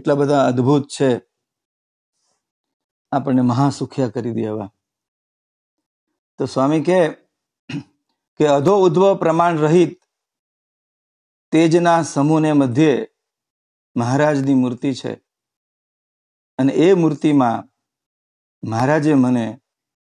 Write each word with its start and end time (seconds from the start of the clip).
એટલા 0.00 0.14
બધા 0.14 0.46
અદ્ભુત 0.46 0.88
છે. 0.88 1.20
આપણને 3.12 3.42
મહાસુખ્યા 3.42 4.08
કરી 4.08 4.32
દે 4.32 4.48
તો 6.38 6.46
સ્વામી 6.46 6.82
કહે 6.82 7.08
કે 8.36 8.46
અધો 8.46 8.76
ઉદ્ભવ 8.76 9.14
પ્રમાણ 9.14 9.58
રહિત 9.58 10.00
તેજના 11.50 12.02
સમૂહને 12.02 12.52
મધ્યે 12.52 13.08
મહારાજની 13.96 14.54
મૂર્તિ 14.54 14.94
છે. 14.94 15.14
અને 16.58 16.72
એ 16.72 16.94
મૂર્તિમાં 16.94 17.68
મહારાજે 18.68 19.14
મને 19.14 19.60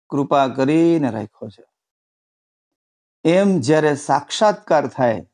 કૃપા 0.09 0.49
કરીને 0.49 1.11
રાખ્યો 1.11 1.49
છે. 1.49 1.65
એમ 3.25 3.61
જ્યારે 3.61 3.97
સાક્ષાત્કાર 3.97 4.89
થાય, 4.89 5.27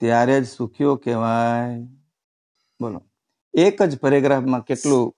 ત્યારે 0.00 0.40
જ 0.40 0.48
સુખ્યો 0.48 0.96
કહેવાય. 0.96 1.80
બોલો. 2.80 3.00
એક 3.54 3.82
જ 3.82 3.98
પેરેગ્રાફમાં 3.98 4.60
કેટલું 4.60 5.14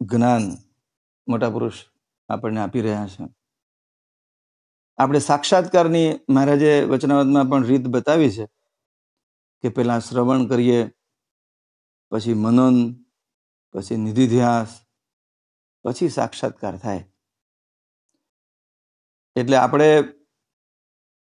જ્ઞાન 0.00 0.42
મોટા 1.28 1.50
પુરુષ 1.50 1.74
આપણને 2.28 2.60
આપી 2.60 2.80
રહ્યા 2.80 3.06
છે. 3.06 3.24
આપણે 4.98 5.18
સાક્ષાત્કારની 5.18 6.20
મહારાજે 6.30 6.82
વચનાવતમાં 6.82 7.44
પણ 7.44 7.64
રીત 7.64 7.86
બતાવી 7.86 8.30
છે 8.30 8.46
કે 9.62 9.68
પેલા 9.68 9.98
શ્રવણ 9.98 10.46
કરીએ, 10.46 10.90
પછી 12.10 12.34
મનન, 12.34 13.04
પછી 13.72 13.96
નિધિધ્યાસ, 13.96 14.68
પછી 15.84 16.08
સાક્ષાત્કાર 16.08 16.76
થાય. 16.76 17.04
એટલે 19.36 19.56
આપણે 19.56 20.04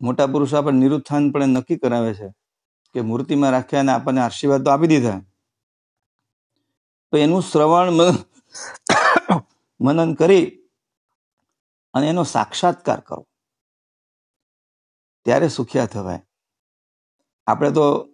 મોટા 0.00 0.26
પુરુષો 0.26 0.70
નિરુત્થાન 0.70 1.32
પણ 1.32 1.46
નક્કી 1.46 1.76
કરાવે 1.76 2.14
છે 2.14 2.28
કે 2.94 3.00
મૂર્તિમાં 3.00 3.50
રાખ્યા 3.50 3.80
અને 3.80 3.92
આપણને 3.92 4.20
આશીર્વાદ 4.20 4.64
તો 4.64 4.70
આપી 4.70 4.86
દીધા. 4.86 5.20
તો 7.16 7.20
એનું 7.20 7.42
શ્રવણ 7.42 7.90
મનન 9.80 10.14
કરી 10.14 10.68
અને 11.94 12.08
એનો 12.08 12.24
સાક્ષાત્કાર 12.24 13.00
કરો. 13.00 13.28
ત્યારે 15.24 15.48
સુખ્યા 15.48 15.86
થવાય. 15.86 16.20
આપણે 17.46 17.70
તો 17.70 18.08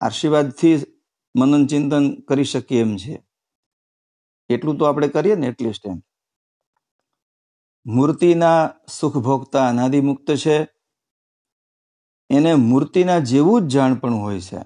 આશીર્વાદથી 0.00 0.82
મનન 1.36 1.66
ચિંતન 1.66 2.20
કરી 2.20 2.44
શકીએ 2.44 2.80
એમ 2.80 2.96
છે. 2.96 3.22
એટલું 4.48 4.78
તો 4.78 4.84
આપણે 4.84 5.08
કરીએ 5.08 5.34
ને 5.34 5.46
એટલીસ્ટ 5.46 5.86
એમ 5.86 6.02
મૂર્તિના 7.86 8.70
સુખ 9.00 9.16
ભોગતા 9.16 9.68
અનાદિમુક્ત 9.68 10.34
છે. 10.36 10.68
એને 12.30 12.54
મૂર્તિના 12.54 13.18
જેવું 13.18 13.60
જ 13.60 13.64
જાણપણું 13.64 14.20
હોય 14.20 14.40
છે. 14.40 14.60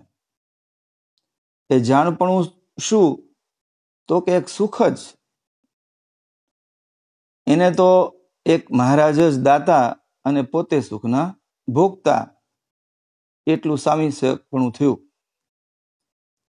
એ 1.71 1.81
જાણપણું 1.81 2.45
શું 2.81 3.34
તો 4.09 4.21
કે 4.21 4.33
એક 4.33 4.49
સુખ 4.49 4.83
જ. 4.83 4.99
એને 7.47 7.71
તો 7.71 8.21
એક 8.47 8.71
મહારાજ 8.71 9.21
જ 9.21 9.39
દાતા 9.39 9.97
અને 10.25 10.43
પોતે 10.43 10.81
સુખના 10.81 11.37
ભોગતા. 11.69 12.31
એટલું 13.47 13.79
સામી 13.79 14.11
પણ 14.51 14.71
થયું. 14.71 15.11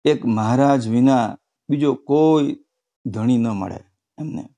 એક 0.05 0.25
મહારાજ 0.25 0.89
વિના 0.89 1.39
બીજો 1.69 1.95
કોઈ 1.95 2.65
ધણી 3.07 3.39
ન 3.39 3.49
મળે 3.49 3.81
એમને. 4.19 4.49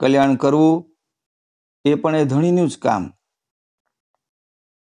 કલ્યાણ 0.00 0.34
કરવું 0.34 0.96
એ 1.84 1.94
પણ 1.94 2.16
એ 2.16 2.24
ધણીનું 2.24 2.68
જ 2.68 2.78
કામ. 2.78 3.12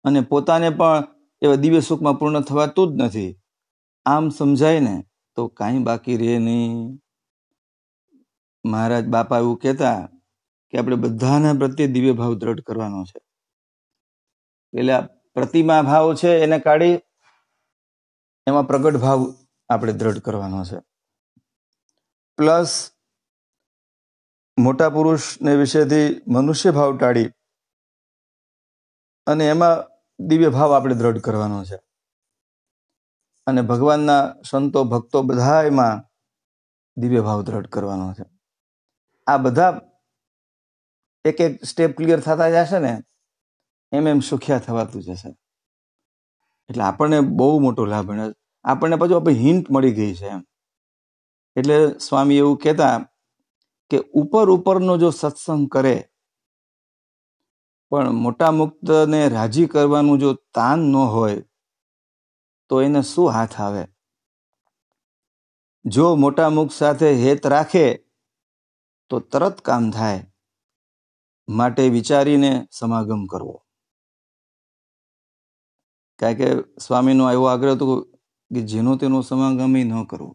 અને 0.03 0.21
પોતાને 0.21 0.69
પણ 0.69 1.03
એવા 1.41 1.55
દિવ્ય 1.55 1.79
સુખમાં 1.79 2.13
પૂર્ણ 2.13 2.41
થવાતું 2.41 2.91
જ 2.91 3.01
નથી. 3.01 3.41
આમ 4.05 4.29
સમજાય 4.29 4.79
ને 4.79 5.05
તો 5.35 5.47
કાંઈ 5.47 5.79
બાકી 5.79 6.17
રહે 6.17 6.37
નહીં. 6.39 7.01
મહારાજ 8.65 9.05
બાપા 9.05 9.37
એવું 9.37 9.57
કહેતા 9.57 10.09
કે 10.69 10.77
આપણે 10.77 10.95
બધાના 10.95 11.53
પ્રત્યે 11.53 11.87
દિવ્ય 11.87 12.13
ભાવ 12.13 12.33
દ્રઢ 12.33 12.59
કરવાનો 12.59 13.03
છે. 13.03 13.19
એટલે 14.79 15.01
પ્રતિમા 15.33 15.81
ભાવ 15.81 16.15
છે 16.15 16.43
એને 16.43 16.59
કાઢી 16.59 16.99
એમાં 18.47 18.67
પ્રગટ 18.67 18.95
ભાવ 18.95 19.33
આપણે 19.69 19.93
દ્રઢ 19.93 20.17
કરવાનો 20.17 20.63
છે. 20.63 20.79
પ્લસ 22.37 22.91
મોટા 24.59 24.89
પુરુષને 24.89 25.55
વિશેથી 25.55 26.21
મનુષ્ય 26.27 26.71
ભાવ 26.71 26.97
ટાળી 26.97 27.31
અને 29.27 29.47
એમાં 29.47 29.83
દિવ્ય 30.27 30.49
ભાવ 30.49 30.73
આપણે 30.73 30.95
દ્રઢ 30.95 31.17
કરવાનો 31.17 31.63
છે. 31.63 31.75
અને 33.47 33.61
ભગવાનના 33.61 34.35
સંતો 34.49 34.83
ભક્તો 34.83 35.21
બધા 35.21 35.63
એમાં 35.63 36.03
દિવ્ય 36.97 37.21
ભાવ 37.21 37.41
દ્રઢ 37.41 37.67
કરવાનો 37.67 38.13
છે. 38.13 38.34
આ 39.27 39.37
બધા 39.37 39.81
એક 41.25 41.41
એક 41.41 41.63
સ્ટેપ 41.63 41.97
ક્લિયર 41.97 42.19
થતા 42.19 42.49
જશે 42.49 42.79
ને, 42.79 42.93
એમ 43.91 44.07
એમ 44.07 44.19
સુખ્યા 44.19 44.59
થવાતું 44.59 45.01
જશે. 45.01 45.29
એટલે 46.69 46.83
આપણને 46.83 47.19
બહુ 47.21 47.59
મોટો 47.59 47.85
લાભ 47.85 48.11
મળે. 48.11 48.33
આપણને 48.65 48.95
પાછું 48.95 49.17
આપણે 49.17 49.33
હિન્ટ 49.35 49.71
મળી 49.71 49.95
ગઈ 49.95 50.13
છે 50.15 50.27
એમ. 50.27 50.41
એટલે 51.55 51.77
સ્વામી 51.99 52.37
એવું 52.37 52.57
કહેતા 52.57 52.97
કે 53.91 53.97
ઉપર 54.13 54.49
ઉપરનો 54.49 54.97
જો 54.97 55.09
સત્સંગ 55.11 55.65
કરે, 55.71 55.97
પણ 57.91 58.11
મોટા 58.11 58.51
મુક્તને 58.51 59.21
રાજી 59.29 59.67
કરવાનું 59.67 60.19
જો 60.19 60.33
તાન 60.55 60.79
ન 60.79 60.95
હોય, 60.95 61.41
તો 62.69 62.81
એને 62.81 63.01
શું 63.01 63.31
હાથ 63.31 63.61
આવે? 63.61 63.83
જો 65.85 66.15
મોટા 66.15 66.49
મુખ 66.49 66.71
સાથે 66.71 67.09
હેત 67.13 67.47
રાખે 67.47 68.04
તો 69.11 69.19
તરત 69.21 69.61
કામ 69.61 69.91
થાય 69.91 70.21
માટે 71.47 71.83
વિચારીને 71.89 72.51
સમાગમ 72.71 73.25
કરવો. 73.25 73.55
કારણ 76.19 76.35
કે 76.35 76.47
સ્વામીનો 76.79 77.31
એવો 77.31 77.45
આગ્રહ 77.45 77.73
હતો 77.75 77.85
કે 78.51 78.61
જેનો 78.61 78.95
તેનો 78.95 79.21
સમાગમ 79.21 79.77
ન 79.77 80.03
કરવો. 80.05 80.33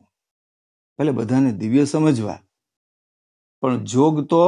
ભલે 0.98 1.12
બધાને 1.12 1.50
દિવ્ય 1.52 1.84
સમજવા, 1.84 2.40
પણ 3.62 3.84
જોગ 3.84 4.14
તો 4.28 4.42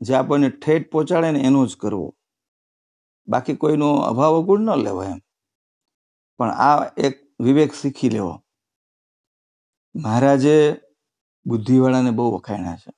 જે 0.00 0.12
આપણને 0.14 0.48
ઠેઠ 0.50 0.90
પહોંચાડે 0.90 1.30
ને 1.30 1.40
એનો 1.40 1.66
જ 1.66 1.76
કરવો. 1.76 2.08
બાકી 3.28 3.56
કોઈનો 3.56 3.88
અભાવ 4.00 4.34
ગુણ 4.42 4.60
ન 4.60 4.82
લેવો 4.82 5.02
એમ. 5.04 5.20
પણ 6.40 6.50
આ 6.68 6.90
એક 6.96 7.14
વિવેક 7.40 7.70
શીખી 7.74 8.10
લેવો. 8.10 8.34
મહારાજે 9.94 10.56
બુદ્ધિવાળાને 11.46 12.10
બહુ 12.10 12.24
વખાણ્યા 12.36 12.76
છે. 12.76 12.97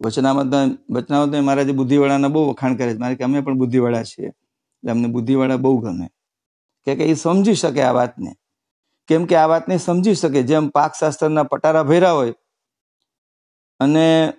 વચનામત 0.00 0.54
વચનામત 0.90 1.34
મહારાજે 1.34 1.72
બુદ્ધિવાળાના 1.72 2.28
બહુ 2.28 2.50
વખાણ 2.50 2.76
કરે 2.76 2.94
છે, 2.94 2.98
મારે 2.98 3.14
કે 3.14 3.24
અમે 3.24 3.40
પણ 3.40 3.54
બુદ્ધિવાળા 3.54 4.02
છીએ. 4.02 4.28
એટલે 4.28 4.90
અમને 4.90 5.08
બુદ્ધિવાળા 5.08 5.56
બહુ 5.56 5.78
ગમે. 5.78 6.08
કે 6.84 6.92
એ 6.92 7.14
સમજી 7.14 7.54
શકે 7.54 7.82
આ 7.82 7.92
વાતને. 7.92 8.36
કેમ 9.08 9.24
કે 9.26 9.36
આ 9.36 9.46
વાતને 9.46 9.78
સમજી 9.78 10.14
શકે. 10.14 10.42
જેમ 10.42 10.68
પાકશાસ્ત્રના 10.68 11.42
પટારા 11.42 11.82
ભર્યા 11.82 12.12
હોય 12.12 12.34
અને 13.80 14.32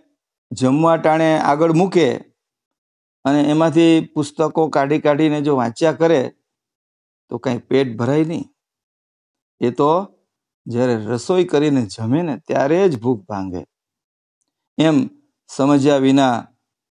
જમવા 0.51 0.97
ટાણે 0.97 1.37
આગળ 1.39 1.73
મૂકે 1.73 2.17
અને 3.25 3.41
એમાંથી 3.43 4.11
પુસ્તકો 4.13 4.67
કાઢી 4.67 4.99
કાઢીને 4.99 5.41
જો 5.41 5.55
વાંચ્યા 5.55 5.91
કરે, 5.91 6.31
તો 7.29 7.37
કાંઈ 7.37 7.57
પેટ 7.57 7.97
ભરાય 7.97 8.23
નહીં. 8.23 8.45
એ 9.61 9.71
તો 9.71 10.13
જ્યારે 10.67 10.95
રસોઈ 10.95 11.43
કરીને 11.43 11.85
જમે 11.85 12.21
ને 12.21 12.37
ત્યારે 12.47 12.89
જ 12.89 13.01
ભૂખ 13.01 13.25
ભાંગે. 13.25 13.65
એમ 14.77 15.16
સમજ્યા 15.47 15.97
વિના 15.97 16.47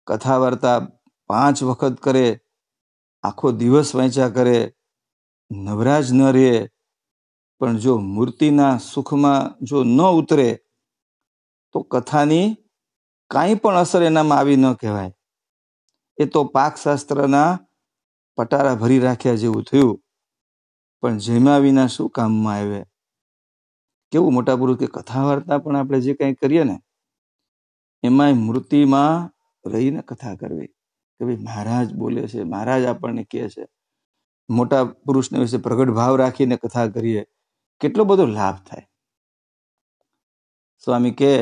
કથા 0.06 0.36
વાર્તા 0.36 0.88
પાંચ 1.26 1.62
વખત 1.62 2.00
કરે, 2.00 2.40
આખો 3.22 3.52
દિવસ 3.52 3.94
વાંચ્યા 3.94 4.28
કરે, 4.28 4.74
નવરાજ 5.50 6.12
ન 6.12 6.22
રહે 6.22 6.68
પણ 7.58 7.76
જો 7.76 7.96
મૂર્તિના 7.96 8.78
સુખમાં 8.78 9.64
જો 9.64 9.84
ન 9.84 10.00
ઉતરે, 10.00 10.58
તો 11.72 11.82
કથાની 11.82 12.56
કાંઈ 13.30 13.54
પણ 13.54 13.76
અસર 13.76 14.02
એનામાં 14.02 14.38
આવી 14.38 14.56
ન 14.56 14.72
કહેવાય. 14.72 15.12
એ 16.18 16.26
તો 16.26 16.44
પાકશાસ્ત્રના 16.44 17.58
પટારા 18.36 18.74
ભરી 18.74 18.98
રાખ્યા 18.98 19.34
જેવું 19.34 19.62
થયું. 19.62 20.02
પણ 21.00 21.18
જેમાં 21.18 21.60
વિના 21.60 21.86
શું 21.86 22.10
કામમાં 22.10 22.54
આવે? 22.54 22.84
કેવું 24.10 24.34
મોટા 24.34 24.56
પુરુષ 24.56 24.78
કે 24.78 24.86
કથા 24.86 25.22
વાર્તા 25.22 25.58
પણ 25.58 25.76
આપણે 25.76 26.00
જે 26.00 26.14
કંઈ 26.14 26.34
કરીએ 26.34 26.64
ને 26.64 26.82
એમાંય 28.06 28.32
મૂર્તિમાં 28.38 29.30
રહીને 29.64 30.00
કથા 30.02 30.34
કરવી. 30.34 30.70
કે 31.20 31.22
ભાઈ, 31.24 31.36
મહારાજ 31.36 31.94
બોલે 31.94 32.22
છે, 32.28 32.42
મહારાજ 32.42 32.84
આપણને 32.84 33.22
કહે 33.24 33.48
છે, 33.48 33.64
મોટા 34.48 34.84
પુરુષને 35.04 35.38
વિશે 35.38 35.58
પ્રગટ 35.58 35.94
ભાવ 35.94 36.16
રાખીને 36.16 36.56
કથા 36.56 36.86
કરીએ, 36.86 37.22
કેટલો 37.80 38.04
બધો 38.04 38.26
લાભ 38.26 38.58
થાય. 38.68 38.86
સ્વામી 40.84 41.10
કે 41.10 41.32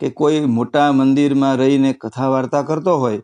કે 0.00 0.10
કોઈ 0.10 0.40
મોટા 0.40 0.92
મંદિરમાં 0.92 1.56
રહીને 1.56 1.92
કથા 1.92 2.28
વાર્તા 2.28 2.62
કરતો 2.62 2.96
હોય 2.98 3.20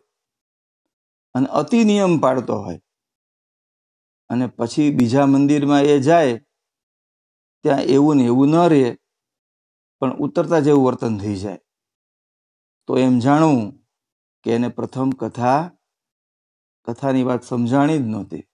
અને 1.34 1.46
અતિ 1.52 1.84
નિયમ 1.84 2.18
પાડતો 2.18 2.56
હોય 2.56 2.80
અને 4.30 4.46
પછી 4.46 4.90
બીજા 4.90 5.26
મંદિરમાં 5.26 5.82
એ 5.82 5.98
જાય, 5.98 6.36
ત્યાં 7.64 7.88
એવું 7.88 8.16
ને 8.16 8.24
એવું 8.24 8.48
ન 8.48 8.56
રહે, 8.68 8.96
પણ 10.02 10.16
ઉતરતા 10.16 10.60
જેવું 10.60 10.84
વર્તન 10.84 11.18
થઈ 11.18 11.36
જાય. 11.36 11.58
તો 12.90 12.98
એમ 12.98 13.18
જાણવું 13.18 13.78
કે 14.42 14.52
એને 14.52 14.68
પ્રથમ 14.68 15.10
કથા, 15.10 15.70
કથાની 16.84 17.22
વાત 17.22 17.42
સમજાણી 17.42 17.98
જ 17.98 18.00
નહોતી. 18.00 18.44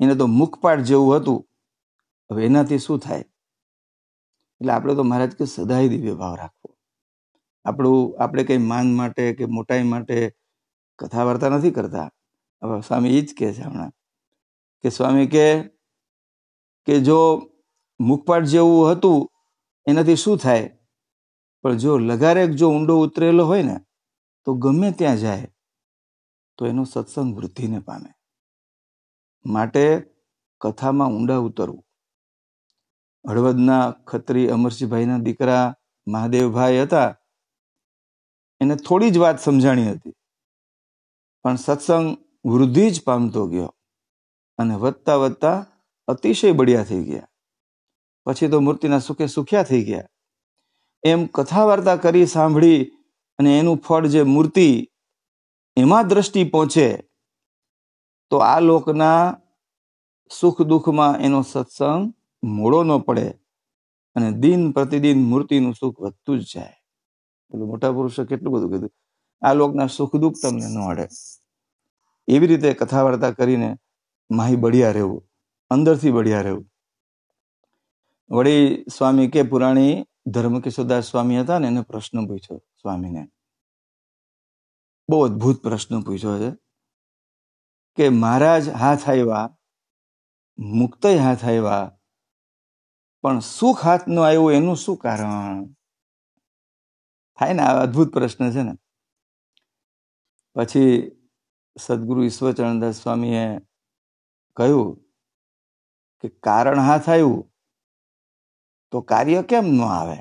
એને 0.00 0.14
તો 0.14 0.26
મુખપાઠ 0.26 0.80
જેવું 0.80 1.16
હતું. 1.16 1.48
હવે 2.30 2.46
એનાથી 2.46 2.78
શું 2.78 2.98
થાય? 2.98 3.20
એટલે 4.60 4.72
આપણે 4.72 4.94
તો 4.94 5.02
મહારાજ 5.02 5.36
કે 5.36 5.44
સદાય 5.44 5.88
દિવ્ય 5.88 6.14
ભાવ 6.14 6.34
રાખવો. 6.34 6.76
આપણું, 7.64 8.22
આપણે 8.22 8.44
કંઈ 8.44 8.58
માન 8.58 8.94
માટે 8.94 9.34
કે 9.34 9.44
મોટાઈ 9.44 9.82
માટે 9.82 10.36
કથા 10.98 11.24
વાર્તા 11.24 11.48
નથી 11.48 11.70
કરતા. 11.70 12.10
હવે 12.62 12.80
સ્વામી 12.80 13.18
એ 13.18 13.20
જ 13.20 13.34
કહે 13.38 13.54
છે 13.54 13.62
હમણાં 13.62 13.90
કે 14.82 14.90
સ્વામી 14.90 15.26
કે 15.26 15.62
કે 16.84 17.00
જો 17.00 17.50
મુખપાઠ 18.00 18.44
જેવું 18.44 18.90
હતું, 18.90 19.30
એનાથી 19.86 20.16
શું 20.16 20.38
થાય? 20.38 20.79
પણ 21.62 21.76
જો 21.76 21.98
લગારેક 21.98 22.50
જો 22.50 22.70
ઊંડો 22.70 23.00
ઉતરેલો 23.00 23.46
હોય 23.46 23.62
ને, 23.62 23.76
તો 24.44 24.54
ગમે 24.54 24.92
ત્યાં 24.92 25.16
જાય, 25.16 25.46
તો 26.58 26.66
એનો 26.66 26.84
સત્સંગ 26.84 27.36
વૃદ્ધિને 27.36 27.78
પામે. 27.78 28.10
માટે 29.44 29.84
કથામાં 30.60 31.08
ઊંડા 31.08 31.36
ઉતરવું. 31.38 31.84
હળવદના 33.28 33.90
ખત્રી 34.06 34.48
અમરસિંહભાઈના 34.48 35.18
દીકરા 35.18 35.74
મહાદેવભાઈ 36.06 36.82
હતા, 36.82 37.16
એને 38.60 38.76
થોડી 38.76 39.10
જ 39.10 39.18
વાત 39.18 39.40
સમજાણી 39.40 39.90
હતી. 39.90 40.14
પણ 41.42 41.56
સત્સંગ 41.56 42.16
વૃદ્ધિ 42.44 42.90
જ 42.90 43.04
પામતો 43.04 43.46
ગયો 43.46 43.74
અને 44.58 44.74
વધતા 44.74 45.16
વધતા 45.16 45.66
અતિશય 46.08 46.52
બળિયા 46.52 46.84
થઈ 46.84 47.04
ગયા. 47.04 47.28
પછી 48.26 48.48
તો 48.48 48.60
મૂર્તિના 48.60 48.98
સુખે 48.98 49.26
સુખ્યા 49.26 49.62
થઈ 49.62 49.84
ગયા. 49.84 50.08
એમ 51.04 51.20
કથા 51.36 51.66
વાર્તા 51.68 51.96
કરી 51.96 52.26
સાંભળી 52.26 52.80
અને 53.38 53.50
એનું 53.58 53.78
ફળ 53.86 54.06
જે 54.14 54.22
મૂર્તિ 54.34 54.68
એમાં 55.76 56.08
દ્રષ્ટિ 56.08 56.42
પહોંચે, 56.52 56.88
તો 58.30 58.36
આ 58.44 58.60
લોકના 58.60 59.22
સુખ 60.30 60.60
દુઃખમાં 60.70 61.20
એનો 61.26 61.40
સત્સંગ 61.42 62.02
મોડો 62.42 62.80
ન 62.84 62.90
પડે 63.06 63.26
અને 64.16 64.28
દિન 64.42 64.62
પ્રતિદિન 64.74 65.18
મૂર્તિનું 65.30 65.74
સુખ 65.74 65.96
વધતું 66.02 66.38
જ 66.40 66.44
જાય. 66.52 66.76
પેલું 67.50 67.66
મોટા 67.70 67.92
પુરુષે 67.96 68.22
કેટલું 68.30 68.52
બધું 68.54 68.70
કીધું, 68.72 68.92
આ 69.42 69.54
લોકના 69.54 69.88
સુખ 69.96 70.14
દુઃખ 70.22 70.38
તમને 70.42 70.68
ન 70.74 70.78
અડે 70.90 71.06
એવી 72.28 72.50
રીતે 72.50 72.70
કથા 72.80 73.06
વાર્તા 73.06 73.32
કરીને 73.38 73.70
માહી 74.30 74.62
બળિયા 74.64 74.96
રહેવું, 74.98 75.22
અંદરથી 75.70 76.14
બળિયા 76.16 76.46
રહેવું. 76.46 76.66
વળી 78.30 78.66
સ્વામી 78.94 79.28
કે 79.34 79.42
પુરાણી 79.52 79.94
ધર્મકેશોદાસ 80.26 81.04
સ્વામી 81.04 81.40
હતા 81.40 81.58
ને, 81.58 81.66
એને 81.66 81.82
પ્રશ્ન 81.82 82.26
પૂછ્યો 82.26 82.58
સ્વામીને. 82.58 83.28
બહુ 85.10 85.24
અદભુત 85.24 85.62
પ્રશ્ન 85.62 86.02
પૂછ્યો 86.02 86.38
છે 86.38 86.56
કે 87.96 88.08
મહારાજ 88.08 88.68
હાથ 88.68 89.08
આવ્યા 89.08 89.56
મુક્તય 90.58 91.16
હાથ 91.16 91.44
આવ્યા 91.44 91.96
પણ 93.22 93.40
સુખ 93.40 93.84
હાથ 93.84 94.08
નો 94.08 94.22
આવ્યું 94.22 94.52
એનું 94.52 94.76
શું 94.76 94.96
કારણ? 94.96 95.72
થાય 97.38 97.52
ને 97.52 97.62
આ 97.62 97.82
અદભુત 97.82 98.12
પ્રશ્ન 98.12 98.50
છે 98.50 98.62
ને. 98.62 98.72
પછી 100.54 101.12
સદગુરુ 101.78 102.22
ઈશ્વરચરણદાસ 102.22 102.94
સ્વામીએ 102.94 103.60
કહ્યું 104.56 105.04
કે 106.20 106.28
કારણ 106.28 106.80
હાથ 106.80 107.08
આવ્યું 107.08 107.49
તો 108.90 109.00
કાર્ય 109.00 109.42
કેમ 109.42 109.64
ન 109.64 109.80
આવે? 109.82 110.16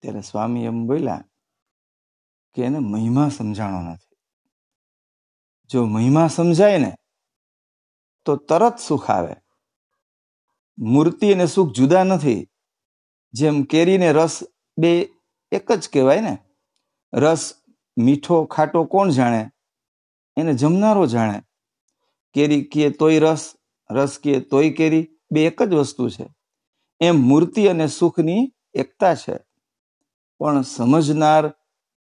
ત્યારે 0.00 0.20
સ્વામી 0.20 0.64
એમ 0.64 0.86
બોલ્યા 0.86 1.24
કે 2.54 2.62
એને 2.62 2.78
મહિમા 2.78 3.28
સમજાણો 3.28 3.82
નથી. 3.82 4.16
જો 5.68 5.84
મહિમા 5.84 6.28
સમજાય 6.28 6.78
ને, 6.78 6.96
તો 8.24 8.36
તરત 8.36 8.78
સુખ 8.78 9.10
આવે. 9.10 9.34
મૂર્તિ 10.78 11.32
અને 11.32 11.46
સુખ 11.46 11.72
જુદા 11.72 12.04
નથી. 12.04 12.48
જેમ 13.32 13.62
કેરીને 13.62 14.12
રસ 14.12 14.40
બે 14.78 15.10
એક 15.52 15.72
જ 15.72 15.90
કહેવાય 15.92 16.20
ને, 16.20 16.38
રસ 17.14 17.54
મીઠો 17.98 18.44
ખાટો 18.44 18.84
કોણ 18.84 19.10
જાણે? 19.10 19.50
એને 20.36 20.54
જમનારો 20.54 21.06
જાણે. 21.06 21.42
કેરી 22.32 22.64
કીએ 22.64 22.90
તોય 22.90 23.18
રસ 23.18 23.52
રસ 23.90 24.18
કીએ 24.18 24.40
તોય 24.40 24.70
કેરી, 24.70 25.18
બે 25.30 25.46
એક 25.46 25.62
જ 25.62 25.72
વસ્તુ 25.72 26.10
છે. 26.10 26.35
એમ 27.00 27.16
મૂર્તિ 27.16 27.66
અને 27.66 27.86
સુખની 27.86 28.52
એકતા 28.74 29.14
છે. 29.14 29.38
પણ 30.38 30.62
સમજનાર 30.62 31.48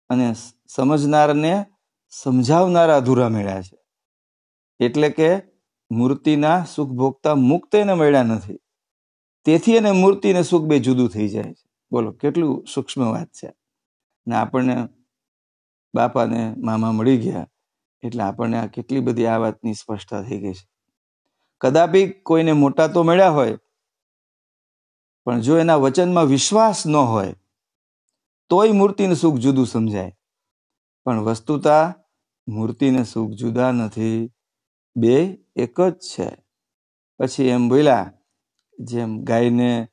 અને 0.08 0.34
સમજનારને 0.68 1.64
સમજાવનારા 2.10 2.96
અધૂરા 2.96 3.28
મળ્યા 3.28 3.62
છે. 3.62 3.78
એટલે 4.80 5.10
કે 5.10 5.36
મૂર્તિના 5.90 6.64
સુખ 6.64 6.88
ભોગતા 6.88 7.34
મુક્ત 7.34 7.74
એને 7.74 7.94
મળ્યા 7.94 8.22
નથી. 8.22 8.58
તેથી 9.44 9.76
એને 9.76 9.90
મૂર્તિ 9.90 10.32
અને 10.32 10.42
સુખ 10.42 10.62
બે 10.64 10.78
જુદું 10.78 11.08
થઈ 11.08 11.28
જાય 11.28 11.42
છે. 11.42 11.70
બોલો, 11.92 12.12
કેટલું 12.12 12.66
સૂક્ષ્મ 12.74 13.04
વાત 13.04 13.26
છે. 13.26 13.52
ને 14.28 14.36
આપણને 14.36 14.88
બાપાને 15.94 16.54
મામા 16.56 16.92
મળી 16.92 17.18
ગયા 17.18 17.48
એટલે 18.02 18.22
આપણને 18.22 18.58
આ 18.58 18.66
કેટલી 18.66 19.00
બધી 19.00 19.26
આ 19.26 19.36
વાતની 19.36 19.74
સ્પષ્ટતા 19.74 20.22
થઈ 20.22 20.38
ગઈ 20.38 20.52
છે. 20.52 20.68
કદાપી 21.60 22.08
કોઈને 22.08 22.52
મોટા 22.52 22.86
તો 22.86 23.02
મળ્યા 23.02 23.30
હોય 23.30 23.58
પણ 25.24 25.40
જો 25.40 25.58
એના 25.58 25.76
વચનમાં 25.76 26.24
વિશ્વાસ 26.24 26.86
ન 26.86 26.96
હોય, 26.96 27.34
તોય 28.48 28.72
મૂર્તિનું 28.72 29.16
સુખ 29.16 29.38
જુદું 29.38 29.66
સમજાય. 29.66 30.18
પણ 31.04 31.20
વસ્તુતા 31.20 31.94
મૂર્તિને 32.48 33.04
સુખ 33.04 33.30
જુદા 33.30 33.72
નથી. 33.72 34.32
બે 34.96 35.38
એક 35.56 35.80
જ 35.80 35.94
છે. 35.98 36.28
પછી 37.18 37.44
એમ 37.44 37.68
બોલ્યા, 37.68 38.12
જેમ 38.78 39.24
ગાયને 39.24 39.88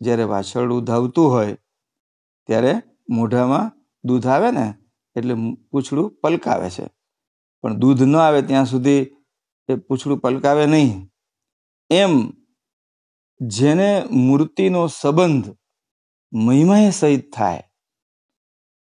જ્યારે 0.00 0.22
વાછરડું 0.22 0.84
ધાવતું 0.84 1.30
હોય, 1.30 1.56
ત્યારે 2.46 2.82
મોઢામાં 3.08 3.72
દૂધ 4.04 4.26
આવે 4.26 4.50
ને, 4.50 4.74
એટલે 5.16 5.34
પૂછડું 5.70 6.10
પલકાવે 6.10 6.70
છે. 6.70 6.86
પણ 7.62 7.74
દૂધ 7.74 8.02
ન 8.02 8.16
આવે 8.16 8.42
ત્યાં 8.42 8.66
સુધી 8.66 9.16
એ 9.68 9.74
પૂછડું 9.74 10.18
પલકાવે 10.18 10.66
નહીં. 10.66 11.10
એમ 11.90 12.30
જેને 13.40 14.04
મૂર્તિનો 14.10 14.86
સંબંધ 14.86 15.56
મહિમાએ 16.32 16.90
સહિત 16.90 17.32
થાય, 17.34 17.62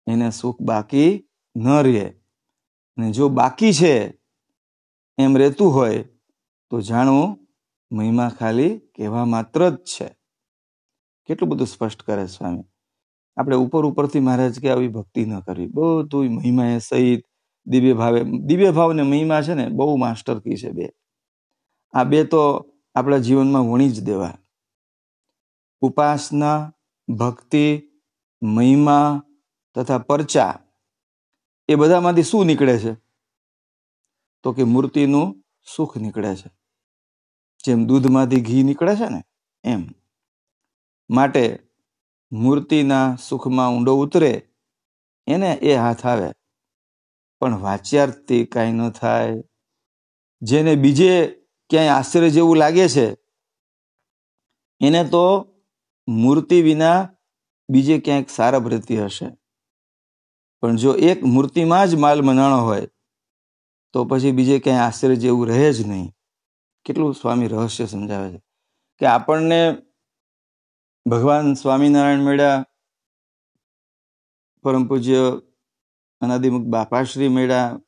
એને 0.07 0.31
સુખ 0.31 0.61
બાકી 0.61 1.29
ન 1.57 1.69
રહે. 1.69 2.09
અને 2.97 3.13
જો 3.13 3.29
બાકી 3.29 3.73
છે, 3.73 4.19
એમ 5.19 5.37
રહેતું 5.37 5.75
હોય, 5.75 6.05
તો 6.71 6.81
જાણવું 6.81 7.49
મહિમા 7.93 8.29
ખાલી 8.29 8.79
કહેવા 8.79 9.25
માત્ર 9.25 9.71
જ 9.71 9.77
છે. 9.77 10.09
કેટલું 11.25 11.51
બધું 11.51 11.67
સ્પષ્ટ 11.67 12.03
કરે 12.03 12.27
સ્વામી. 12.27 12.63
આપણે 13.37 13.57
ઉપર 13.57 13.85
ઉપરથી 13.85 14.21
મહારાજ 14.21 14.61
કે 14.61 14.71
આવી 14.71 14.89
ભક્તિ 14.89 15.27
ન 15.27 15.41
કરવી. 15.41 15.67
બધું 15.67 16.29
મહિમાએ 16.29 16.79
સહિત, 16.79 17.25
દિવ્ય 17.67 17.95
ભાવે, 17.95 18.25
દિવ્ય 18.25 18.71
ભાવ 18.71 18.93
ને 18.93 19.03
મહિમા 19.03 19.43
છે 19.43 19.55
ને, 19.55 19.69
બહુ 19.69 19.97
માસ્ટર 19.97 20.41
કી 20.41 20.57
છે 20.57 20.71
બે. 20.71 20.93
આ 21.93 22.05
બે 22.05 22.25
તો 22.25 22.73
આપણા 22.99 23.19
જીવનમાં 23.19 23.63
વણી 23.63 23.91
જ 23.91 24.05
દેવા. 24.05 24.39
ઉપાસના, 25.81 26.73
ભક્તિ, 27.09 27.83
મહિમા 28.43 29.23
તથા 29.75 29.99
પરચા 29.99 30.59
એ 31.69 31.75
બધામાંથી 31.75 32.23
શું 32.23 32.47
નીકળે 32.47 32.79
છે? 32.79 32.95
તો 34.43 34.53
કે 34.53 34.65
મૂર્તિનું 34.65 35.45
સુખ 35.77 35.97
નીકળે 35.97 36.37
છે. 36.37 36.51
જેમ 37.65 37.87
દૂધમાંથી 37.87 38.41
ઘી 38.41 38.63
નીકળે 38.63 38.97
છે 38.97 39.09
ને, 39.09 39.23
એમ. 39.65 39.89
માટે 41.11 41.69
મૂર્તિના 42.33 43.17
સુખમાં 43.17 43.71
ઊંડો 43.71 43.97
ઉતરે, 43.97 44.51
એને 45.27 45.53
એ 45.53 45.75
હાથ 45.75 46.07
આવે. 46.07 46.33
પણ 47.41 47.61
વાચ્યાર્થથી 47.61 48.45
કાંઈ 48.45 48.73
ન 48.73 48.91
થાય. 48.91 49.43
જેને 50.43 50.75
બીજે 50.75 51.38
ક્યાંય 51.71 51.89
આશ્ચર્ય 51.89 52.31
જેવું 52.31 52.57
લાગે 52.57 52.89
છે? 52.89 53.13
એને 54.81 55.05
તો 55.05 55.55
મૂર્તિ 56.09 56.63
વિના 56.63 57.09
બીજે 57.69 57.99
ક્યાંક 57.99 58.29
સારપ 58.29 58.69
રહેતી 58.69 59.05
હશે. 59.05 59.27
પણ 60.61 60.77
જો 60.77 60.95
એક 60.95 61.25
મૂર્તિમાં 61.25 61.87
જ 61.87 61.95
માલ 61.95 62.23
મનાણો 62.23 62.59
હોય, 62.59 62.89
તો 63.93 64.05
પછી 64.05 64.33
બીજે 64.33 64.59
ક્યાંય 64.59 64.81
આશ્ચર્ય 64.81 65.17
જેવું 65.17 65.49
રહે 65.49 65.73
જ 65.73 65.87
નહીં. 65.87 66.13
કેટલું 66.85 67.15
સ્વામી 67.15 67.47
રહસ્ય 67.47 67.87
સમજાવે 67.87 68.33
છે. 68.33 68.43
કે 68.99 69.07
આપણને 69.07 69.77
ભગવાન 71.07 71.55
સ્વામિનારાયણ 71.55 72.19
મેળા 72.19 72.65
પરમ 74.63 74.87
પૂજ્ય 74.87 75.41
અનાદિમુખ 76.21 76.63
બાપાશ્રી 76.63 77.29
મેળા 77.29 77.79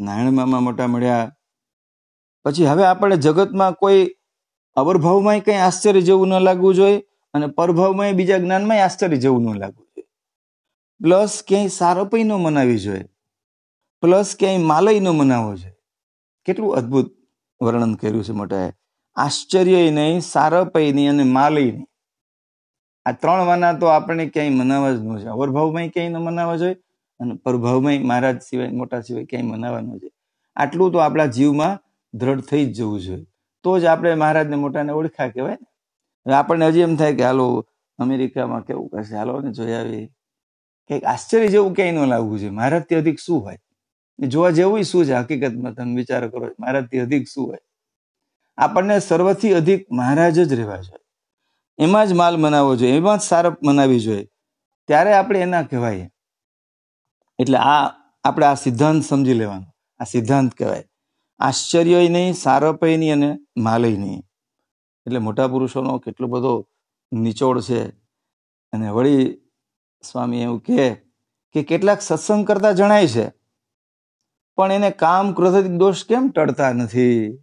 નારાયણ 0.00 0.30
મામા 0.30 0.60
મોટા 0.60 0.86
મળ્યા 0.86 1.35
પછી 2.46 2.64
હવે 2.64 2.84
આપણે 2.84 3.16
જગતમાં 3.16 3.72
કોઈ 3.72 4.14
અવરભાવમાં 4.76 5.40
કંઈ 5.40 5.54
આશ્ચર્ય 5.54 6.00
જેવું 6.00 6.28
ન 6.28 6.38
લાગવું 6.38 6.74
જોઈએ 6.74 7.02
અને 7.34 7.46
પરભાવમાં 7.46 8.12
બીજા 8.12 8.38
જ્ઞાનમાં 8.38 8.84
આશ્ચર્ય 8.84 9.16
જેવું 9.16 9.42
ન 9.42 9.58
લાગવું 9.58 9.86
જોઈએ. 9.86 10.08
પ્લસ 11.02 11.42
ક્યાંય 11.48 11.68
સારપઈ 11.68 12.24
ન 12.24 12.32
મનાવી 12.32 12.78
જોઈએ. 12.78 13.04
પ્લસ 14.00 14.36
ક્યાંય 14.38 14.58
માલય 14.58 15.00
ન 15.00 15.08
મનાવવો 15.08 15.56
જોઈએ. 15.56 15.74
કેટલું 16.44 16.76
અદ્ભુત 16.76 17.16
વર્ણન 17.62 17.94
કર્યું 17.94 18.24
છે 18.24 18.32
મોટાએ 18.32 18.72
આશ્ચર્ય 19.16 19.90
નહીં 19.90 20.20
સારપય 20.20 20.92
નહીં 20.92 21.10
અને 21.10 21.24
માલય 21.24 21.60
નહીં. 21.60 21.86
આ 23.06 23.12
ત્રણ 23.12 23.46
વાના 23.46 23.72
તો 23.72 23.86
આપણે 23.86 24.26
ક્યાંય 24.26 24.50
મનાવવા 24.50 24.92
જ 24.92 24.98
ન 24.98 25.18
છે 25.18 25.26
અવરભાવમાં 25.26 25.88
ક્યાંય 25.88 26.08
ન 26.08 26.16
મનાવવા 26.16 26.56
જોઈએ 26.56 26.74
અને 27.20 27.34
પરભાવમાં 27.34 28.06
મહારાજ 28.06 28.40
સિવાય, 28.42 28.68
મોટા 28.68 29.00
સિવાય 29.00 29.24
ક્યાંય 29.24 29.46
મનાવવા 29.46 29.80
જોઈએ. 29.80 30.10
આટલું 30.56 30.92
તો 30.92 30.98
આપણા 30.98 31.26
જીવમાં 31.26 31.85
દ્રઢ 32.14 32.40
થઈ 32.40 32.72
જ 32.72 32.76
જવું 32.76 33.00
જોઈએ. 33.00 33.26
તો 33.62 33.78
જ 33.78 33.84
આપણે 33.84 34.14
મહારાજને 34.14 34.56
મોટાને 34.56 34.92
ઓળખા 34.92 35.28
કહેવાય 35.28 35.56
ને. 36.26 36.32
આપણને 36.34 36.66
હજી 36.66 36.80
એમ 36.80 36.96
થાય 36.96 37.14
કે, 37.14 37.24
હાલો, 37.24 37.66
અમેરિકામાં 37.98 38.60
કેવું 38.60 38.88
કરશે? 38.88 39.16
હાલો, 39.16 39.40
ને 39.40 39.52
જોઈ 39.52 39.72
આવી 39.72 40.06
કંઈક 40.88 41.04
આશ્ચર્ય 41.04 41.48
જેવું 41.48 41.74
ક્યાંય 41.74 41.92
ન 41.92 42.06
લાગવું 42.06 42.38
જોઈએ. 42.38 42.50
મહારાજથી 42.50 42.94
અધિક 42.94 43.18
શું 43.18 43.42
હોય? 43.42 43.58
જોવા 44.18 44.50
જેવું 44.50 44.82
શું 44.82 45.04
છે? 45.04 45.12
હકીકતમાં 45.12 45.74
તમે 45.74 45.94
વિચાર 45.94 46.28
કરો, 46.28 46.46
મહારાજથી 46.60 46.98
અધિક 46.98 47.28
શું 47.28 47.46
હોય? 47.46 47.58
આપણને 48.58 49.00
સર્વથી 49.00 49.54
અધિક 49.54 49.92
મહારાજ 49.92 50.40
જ 50.40 50.52
રહેવા 50.52 50.76
જોઈએ. 50.76 51.06
એમાં 51.78 52.06
જ 52.06 52.12
માલ 52.12 52.36
મનાવવો 52.36 52.76
જોઈએ. 52.76 52.96
એમાં 52.96 53.18
જ 53.18 53.20
સારપ 53.20 53.64
મનાવી 53.64 54.00
જોઈએ. 54.00 54.28
ત્યારે 54.86 55.12
આપણે 55.12 55.40
એના 55.40 55.62
કહેવાય. 55.62 56.10
એટલે 57.38 57.58
આ, 57.58 57.86
આપણે 58.24 58.46
આ 58.46 58.54
સિદ્ધાંત 58.54 59.04
સમજી 59.04 59.34
લેવાનો. 59.34 59.66
આ 60.00 60.04
સિદ્ધાંત 60.04 60.54
કહેવાય. 60.54 60.84
આશ્ચર્ય 61.40 62.08
નહીં 62.08 62.34
સારપય 62.34 62.96
નહીં 62.96 63.12
અને 63.12 63.30
માલય 63.56 63.96
નહીં 63.96 64.20
એટલે 65.06 65.18
મોટા 65.18 65.48
પુરુષોનો 65.48 65.98
કેટલો 65.98 66.26
બધો 66.26 66.54
નિચોડ 67.12 67.60
છે. 67.60 67.82
અને 68.72 68.88
વળી 68.90 69.40
સ્વામી 70.04 70.42
એવું 70.42 70.60
કહે 70.60 70.94
કે 71.54 71.62
કેટલાક 71.62 72.00
સત્સંગ 72.00 72.46
કરતા 72.46 72.72
જણાય 72.72 73.06
છે. 73.06 73.26
પણ 74.58 74.72
એને 74.72 74.90
કામ 74.90 75.32
ક્રોધિક 75.32 75.66
દોષ 75.72 76.04
કેમ 76.04 76.28
ટળતા 76.28 76.72
નથી? 76.72 77.38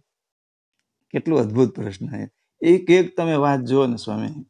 કેટલું 1.10 1.40
અદ્ભુત 1.40 1.74
પ્રશ્ન 1.74 2.06
એક 2.62 2.90
એક 2.90 3.16
તમે 3.16 3.36
વાત 3.36 3.60
જુઓ 3.60 3.86
ને 3.86 3.96
સ્વામી, 3.96 4.44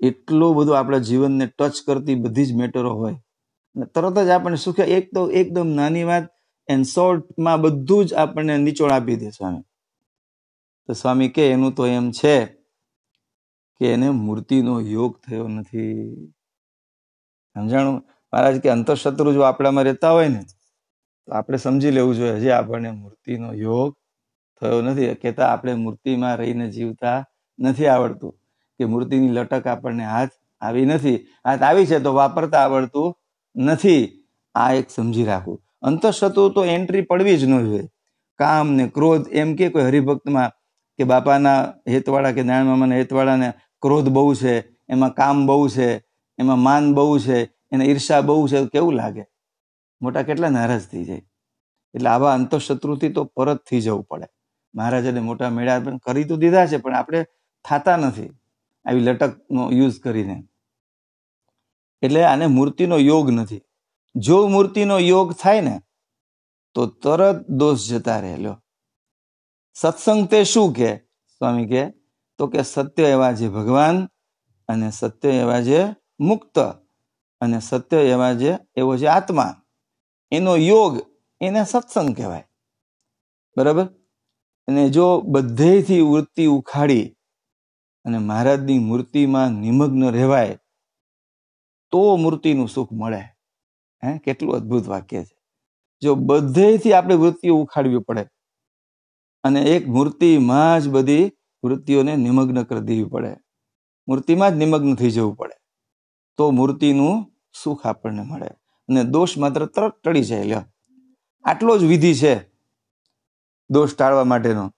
એટલો 0.00 0.52
બધો 0.54 0.72
આપણા 0.72 0.98
જીવનને 0.98 1.46
ટચ 1.46 1.76
કરતી 1.86 2.14
બધી 2.14 2.46
જ 2.46 2.52
મેટરો 2.56 2.92
હોય. 2.94 3.16
તરત 3.94 4.18
જ 4.18 4.28
આપણને 4.28 4.56
સુખે 4.56 4.82
એક 4.82 5.10
તો 5.14 5.30
એકદમ 5.30 5.68
નાની 5.68 6.04
વાત 6.04 6.28
એન્ડ 6.70 6.86
શોર્ટમાં 6.86 7.60
બધું 7.60 8.06
જ 8.06 8.14
આપણને 8.14 8.56
નીચોડ 8.56 8.92
આપી 8.92 9.16
દે 9.16 9.30
સ્વામી. 9.30 9.60
તો 10.86 10.92
સ્વામી 10.92 11.28
કે, 11.28 11.50
એનું 11.50 11.74
તો 11.74 11.86
એમ 11.86 12.10
છે 12.10 12.46
કે 13.78 13.92
એને 13.92 14.10
મૂર્તિનો 14.10 14.80
યોગ 14.80 15.18
થયો 15.18 15.48
નથી. 15.48 16.26
સમજાણું? 17.54 17.94
મહારાજ 18.32 18.60
કે, 18.60 18.68
અંતઃશત્રુ 18.68 19.32
જો 19.32 19.40
આપણામાં 19.40 19.84
રહેતા 19.84 20.10
હોય 20.10 20.28
ને, 20.28 20.42
તો 21.26 21.32
આપણે 21.32 21.58
સમજી 21.58 21.90
લેવું 21.90 22.14
જોઈએ. 22.14 22.32
હજી 22.32 22.50
આપણને 22.50 22.90
મૂર્તિનો 22.90 23.52
યોગ 23.52 23.96
થયો 24.60 24.82
નથી. 24.82 25.14
કહેતા, 25.14 25.46
આપણે 25.46 25.74
મૂર્તિમાં 25.74 26.36
રહીને 26.36 26.70
જીવતા 26.70 27.24
નથી 27.58 27.86
આવડતું 27.86 28.32
કે 28.78 28.84
મૂર્તિની 28.84 29.28
લટક 29.28 29.66
આપણને 29.66 30.04
હાથ 30.04 30.30
આવી 30.60 30.86
નથી. 30.86 31.16
હાથ 31.44 31.62
આવી 31.62 31.86
છે 31.86 31.98
તો 31.98 32.14
વાપરતા 32.14 32.58
આવડતું 32.58 33.18
નથી. 33.56 34.26
આ 34.54 34.72
એક 34.72 34.90
સમજી 34.90 35.24
રાખવું. 35.24 35.62
અંતઃશત્રુ 35.82 36.48
તો 36.48 36.64
એન્ટ્રી 36.64 37.00
પડવી 37.00 37.36
જ 37.36 37.44
ન 37.44 37.64
જોઈએ. 37.64 37.88
કામ 38.38 38.72
ને 38.72 38.88
ક્રોધ 38.88 39.28
એમ 39.28 39.54
કે 39.54 39.68
કોઈ 39.68 39.82
હરિભક્તમાં 39.82 40.52
કે 40.98 41.04
બાપાના 41.04 41.72
હેતવાળા 41.88 42.32
કે 42.32 42.42
નારાયણ 42.42 42.66
મામાના 42.66 42.94
હેતવાળાને 42.94 43.52
ક્રોધ 43.82 44.08
બહુ 44.08 44.34
છે, 44.34 44.60
એમાં 44.60 45.10
કામ 45.10 45.46
બહુ 45.46 45.68
છે, 45.68 45.96
એમાં 46.38 46.58
માન 46.58 46.94
બહુ 46.94 47.18
છે, 47.18 47.44
એને 47.44 47.84
ઈર્ષા 47.84 48.20
બહુ 48.20 48.48
છે, 48.48 48.66
કેવું 48.66 48.92
લાગે? 48.92 49.24
મોટા 50.02 50.22
કેટલા 50.22 50.48
નારાજ 50.48 50.82
થઈ 50.82 51.04
જાય. 51.04 51.22
એટલે 51.94 52.10
આવા 52.10 52.34
અંતઃશત્રુથી 52.34 53.08
તો 53.08 53.24
પરત 53.24 53.64
થઈ 53.64 53.80
જવું 53.80 54.04
પડે. 54.04 54.26
મહારાજાને 54.74 55.20
મોટા 55.20 55.50
મેળા 55.50 55.80
પણ 55.80 55.96
કરી 55.96 56.24
તો 56.24 56.36
દીધા 56.36 56.66
છે, 56.66 56.76
પણ 56.76 56.94
આપણે 56.94 57.24
થતા 57.64 57.96
નથી. 57.96 58.30
આવી 58.84 59.00
લટકનો 59.00 59.70
યુઝ 59.72 60.00
કરીને. 60.00 60.44
એટલે 62.02 62.24
આને 62.24 62.46
મૂર્તિનો 62.46 62.98
યોગ 62.98 63.30
નથી. 63.30 63.62
જો 64.14 64.46
મૂર્તિનો 64.46 64.98
યોગ 64.98 65.32
થાય 65.32 65.60
ને, 65.60 65.80
તો 66.74 66.86
તરત 66.86 67.48
દોષ 67.48 67.88
જતા 67.88 68.20
રહેલો 68.20 68.56
સત્સંગ 69.74 70.28
તે 70.28 70.44
શું 70.44 70.72
કે? 70.72 70.96
સ્વામી 71.38 71.66
કે, 71.66 71.90
તો 72.38 72.46
કે 72.46 72.62
સત્ય 72.62 73.08
એવા 73.08 73.32
જે 73.32 73.48
ભગવાન 73.48 74.06
અને 74.68 74.90
સત્ય 74.90 75.30
એવા 75.30 75.60
જે 75.60 75.94
મુક્ત 76.20 76.58
અને 77.40 77.60
સત્ય 77.60 77.96
એવા 77.96 78.32
જે, 78.32 78.58
એવો 78.76 78.96
જે 78.96 79.06
આત્મા. 79.06 79.62
એનો 80.32 80.56
યોગ 80.56 80.98
એને 81.40 81.64
સત્સંગ 81.64 82.16
કહેવાય. 82.16 82.48
બરાબર? 83.56 83.84
અને 84.68 84.90
જો 84.90 85.20
બધેથી 85.20 86.00
વૃત્તિ 86.00 86.46
ઉખાડી 86.46 87.16
અને 88.04 88.18
મહારાજની 88.18 88.78
મૂર્તિમાં 88.78 89.50
નિમગ્ન 89.50 90.10
રહેવાય, 90.10 90.58
તો 91.90 92.16
મૂર્તિનું 92.16 92.68
સુખ 92.68 92.92
મળે. 92.92 93.22
હે? 94.04 94.18
કેટલું 94.18 94.54
અદ્ભુત 94.54 94.86
વાક્ય 94.86 95.24
છે. 95.24 95.36
જો 96.02 96.14
બધેથી 96.14 96.92
આપણે 96.92 97.14
વૃત્તિઓ 97.14 97.56
ઉખાડવી 97.56 97.98
પડે 97.98 98.24
અને 99.44 99.60
એક 99.62 99.88
મૂર્તિમાં 99.88 100.80
જ 100.80 100.88
બધી 100.88 101.32
વૃત્તિઓને 101.64 102.16
નિમગ્ન 102.16 102.62
કરી 102.62 102.80
દેવી 102.80 103.04
પડે, 103.04 103.36
મૂર્તિમાં 104.08 104.50
જ 104.50 104.56
નિમગ્ન 104.56 104.94
થઈ 104.94 105.10
જવું 105.10 105.36
પડે, 105.36 105.56
તો 106.36 106.50
મૂર્તિનું 106.50 107.24
સુખ 107.62 107.86
આપણને 107.86 108.22
મળે 108.22 108.48
અને 108.88 109.04
દોષ 109.04 109.38
માત્ર 109.38 109.66
તરત 109.66 109.94
ટળી 110.04 110.24
જાય. 110.24 110.44
લ્યો. 110.44 110.62
આટલો 111.44 111.78
જ 111.78 111.84
વિધિ 111.84 112.14
છે 112.14 112.34
દોષ 113.70 113.94
ટાળવા 113.94 114.24
માટેનો. 114.24 114.70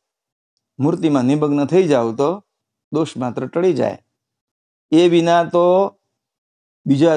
મૂર્તિમાં 0.79 1.25
નિમગ્ન 1.25 1.65
થઈ 1.65 1.89
જાવ 1.89 2.15
તો 2.17 2.45
દોષ 2.93 3.17
માત્ર 3.17 3.47
ટળી 3.47 3.73
જાય. 3.73 3.99
એ 4.93 5.09
વિના 5.09 5.45
તો 5.45 5.65
બીજા 6.87 7.17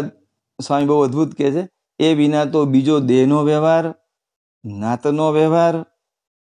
સ્વામી 0.60 0.86
બહુ 0.86 1.02
અદ્ભુત 1.02 1.36
કહે 1.36 1.52
છે 1.52 1.64
એ 2.00 2.14
વિના 2.14 2.46
તો 2.46 2.66
બીજો 2.66 3.00
દેહનો 3.00 3.44
વ્યવહાર 3.44 3.86
નાતનો 4.66 5.28
વ્યવહાર 5.32 5.76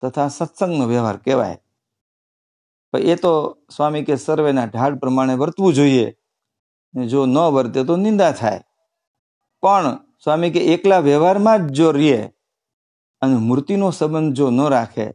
તથા 0.03 0.27
સત્સંગનો 0.27 0.85
વ્યવહાર 0.87 1.17
કહેવાય. 1.17 1.57
એ 2.93 3.15
તો 3.15 3.33
સ્વામી 3.75 4.03
કે 4.03 4.15
સર્વેના 4.15 4.65
ઢાળ 4.65 4.95
પ્રમાણે 4.95 5.33
વર્તવું 5.33 5.73
જોઈએ. 5.73 6.07
જો 6.93 7.25
ન 7.25 7.37
વર્તે 7.55 7.83
તો 7.83 7.95
નિંદા 7.95 8.31
થાય. 8.31 8.61
પણ 9.63 9.97
સ્વામી 10.23 10.51
કે 10.51 10.61
એકલા 10.73 10.99
વ્યવહારમાં 10.99 11.67
જ 11.67 11.71
જો 11.71 11.87
રીએ 11.91 12.19
અને 13.21 13.35
મૂર્તિનો 13.37 13.89
સંબંધ 13.91 14.33
જો 14.33 14.47
ન 14.49 14.59
રાખે, 14.69 15.07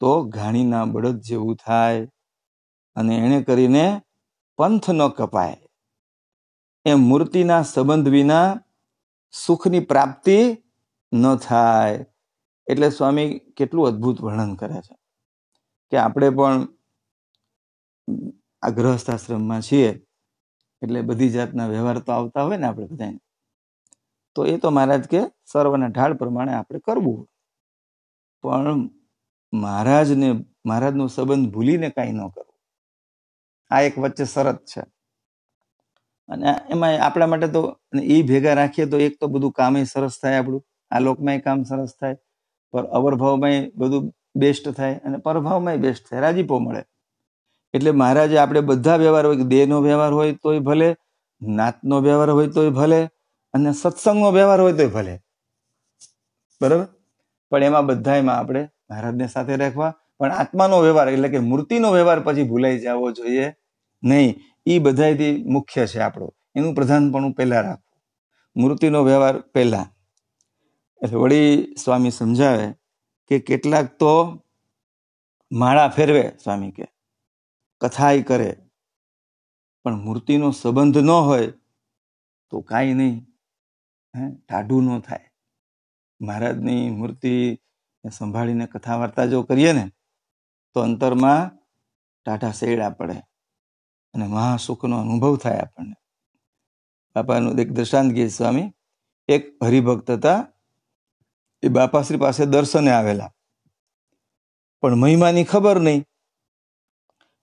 તો 0.00 0.10
ઘાણીના 0.24 0.84
બળદ 0.84 1.20
જેવું 1.20 1.56
થાય 1.56 2.06
અને 2.96 3.12
એને 3.16 3.38
કરીને 3.42 3.84
પંથ 4.58 4.90
ન 4.90 5.00
કપાય. 5.08 5.58
એમ 6.86 6.98
મૂર્તિના 7.00 7.62
સંબંધ 7.62 8.08
વિના 8.08 8.48
સુખની 9.32 9.80
પ્રાપ્તિ 9.80 10.64
ન 11.14 11.36
થાય. 11.36 12.06
એટલે 12.66 12.90
સ્વામી 12.90 13.38
કેટલું 13.38 13.86
અદ્ભુત 13.86 14.20
વર્ણન 14.20 14.54
કરે 14.54 14.80
છે. 14.80 14.94
કે 15.90 15.96
આપણે 15.96 16.30
પણ 16.30 16.68
આ 18.62 18.70
ગ્રહસ્થાશ્રમમાં 18.70 19.62
છીએ, 19.62 20.06
એટલે 20.82 21.00
બધી 21.00 21.30
જાતના 21.30 21.66
વ્યવહાર 21.66 21.98
તો 21.98 22.12
આવતા 22.12 22.42
હોય 22.42 22.56
ને 22.56 22.66
આપણે 22.66 22.86
બધાને. 22.86 23.18
તો 24.34 24.46
એ 24.46 24.58
તો 24.58 24.70
મહારાજ 24.70 25.04
કે 25.08 25.20
સર્વના 25.52 25.86
ઢાળ 25.86 26.14
પ્રમાણે 26.14 26.52
આપણે 26.54 26.78
કરવું 26.78 27.28
પણ 28.42 28.90
મહારાજને, 29.52 30.44
મહારાજનો 30.66 31.06
સંબંધ 31.06 31.52
ભૂલીને 31.52 31.90
કાંઈ 31.90 32.12
ન 32.12 32.28
કરવું. 32.28 32.58
આ 33.70 33.80
એક 33.80 33.98
વચ્ચે 33.98 34.24
શરત 34.24 34.64
છે. 34.64 34.82
અને 36.30 36.54
એમાં 36.70 37.06
આપણા 37.06 37.26
માટે 37.26 37.48
તો 37.48 37.78
એ 38.02 38.22
ભેગા 38.22 38.54
રાખીએ 38.54 38.86
તો 38.86 38.98
એક 38.98 39.20
તો 39.20 39.26
બધું 39.26 39.52
કામ 39.52 39.84
સરસ 39.84 40.18
થાય 40.22 40.36
આપણું. 40.36 40.64
આ 40.90 40.98
લોકમાં 40.98 41.40
કામ 41.40 41.62
સરસ 41.62 41.94
થાય. 42.00 42.16
પર 42.72 42.84
અવરભાવમાં 42.84 43.70
બધું 43.76 44.12
બેસ્ટ 44.36 44.68
થાય 44.68 45.00
અને 45.04 45.18
પરભાવમાં 45.18 45.76
બેસ્ટ 45.76 46.10
થાય. 46.10 46.20
રાજીપો 46.20 46.58
મળે. 46.58 46.82
એટલે 47.74 47.90
મહારાજે 47.90 48.38
આપણે 48.38 48.60
બધા 48.60 48.96
વ્યવહાર 48.96 49.26
હોય 49.26 49.36
દેહનો 49.36 49.80
વ્યવહાર 49.80 50.12
હોય 50.12 50.32
તોય 50.32 50.58
ભલે, 50.58 50.96
નાતનો 51.42 52.00
વ્યવહાર 52.00 52.30
હોય 52.30 52.46
તોય 52.46 52.70
ભલે 52.70 53.08
અને 53.54 53.72
સત્સંગનો 53.72 54.30
વ્યવહાર 54.30 54.60
હોય 54.60 54.72
તોય 54.72 54.86
ભલે. 54.86 55.20
બરાબર? 56.62 56.86
પણ 57.50 57.62
એમાં 57.62 57.86
બધામાં 57.86 58.38
આપણે 58.38 58.68
મહારાજને 58.90 59.26
સાથે 59.26 59.56
રાખવા. 59.56 59.94
પણ 60.18 60.32
આત્માનો 60.32 60.80
વ્યવહાર 60.80 61.08
એટલે 61.08 61.28
કે 61.28 61.38
મૂર્તિનો 61.38 61.90
વ્યવહાર 61.90 62.20
પછી 62.20 62.42
ભૂલાઈ 62.42 62.78
જવો 62.78 63.10
જોઈએ. 63.10 63.54
નહીં 64.02 64.40
એ 64.66 64.78
બધાથી 64.78 65.44
મુખ્ય 65.44 65.86
છે 65.86 65.98
આપણો. 65.98 66.34
એનું 66.56 66.74
પ્રધાનપણું 66.74 67.32
પહેલા 67.32 67.60
રાખવું. 67.60 68.02
મૂર્તિનો 68.56 69.04
વ્યવહાર 69.04 69.40
પહેલા. 69.40 69.86
એટલે 71.02 71.16
વળી 71.16 71.74
સ્વામી 71.84 72.10
સમજાવે 72.10 72.74
કે 73.28 73.38
કેટલાક 73.38 73.98
તો 73.98 74.42
માળા 75.52 75.88
ફેરવે 75.88 76.32
સ્વામી 76.44 76.70
કે 76.70 76.84
કથાઈ 77.80 78.22
કરે. 78.22 78.56
પણ 79.84 79.94
મૂર્તિનો 79.94 80.50
સંબંધ 80.50 80.98
ન 80.98 81.10
હોય 81.10 81.52
તો 82.50 82.60
કાંઈ 82.60 82.94
નહીં. 82.94 83.26
હે, 84.16 84.34
ટાઢું 84.48 84.84
ન 84.84 85.00
થાય. 85.00 85.20
મહારાજની 86.20 86.90
મૂર્તિ 86.90 87.58
સંભાળીને 88.12 88.66
કથા 88.66 88.96
વાર્તા 88.96 89.26
જો 89.26 89.42
કરીએ 89.42 89.72
ને, 89.72 89.90
તો 90.72 90.80
અંતરમાં 90.80 91.50
ટાઢા 92.24 92.50
શેડા 92.50 92.90
પડે. 92.90 93.29
અને 94.14 94.26
મહાસુખનો 94.26 95.00
અનુભવ 95.00 95.36
થાય 95.36 95.58
આપણને. 95.58 95.94
બાપાનું 97.16 97.58
એક 97.58 97.72
દ્રષ્ટાંત 97.72 98.12
ગીત, 98.12 98.30
સ્વામી, 98.30 98.72
એક 99.28 99.64
હરિભક્ત 99.64 100.10
હતા, 100.10 100.46
એ 101.62 101.68
બાપાશ્રી 101.68 102.18
પાસે 102.18 102.46
દર્શને 102.46 102.90
આવેલા. 102.90 103.32
પણ 104.80 104.94
મહિમાની 104.94 105.44
ખબર 105.44 105.80
નહીં. 105.80 106.04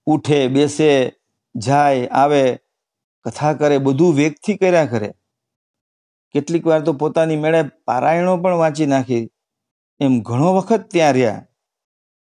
ઉઠે, 0.05 0.47
બેસે, 0.47 1.13
જાય, 1.55 2.07
આવે, 2.07 2.59
કથા 3.23 3.53
કરે, 3.53 3.77
બધું 3.77 4.13
વેગથી 4.13 4.57
કર્યા 4.57 4.85
કરે. 4.85 5.13
કેટલીક 6.31 6.67
વાર 6.67 6.81
તો 6.81 6.93
પોતાની 6.93 7.37
મેળે 7.37 7.63
પારાયણો 7.63 8.37
પણ 8.37 8.55
વાંચી 8.55 8.85
નાખી. 8.85 9.31
એમ 9.99 10.21
ઘણો 10.21 10.53
વખત 10.53 10.87
ત્યાં 10.91 11.13
રહ્યા. 11.13 11.45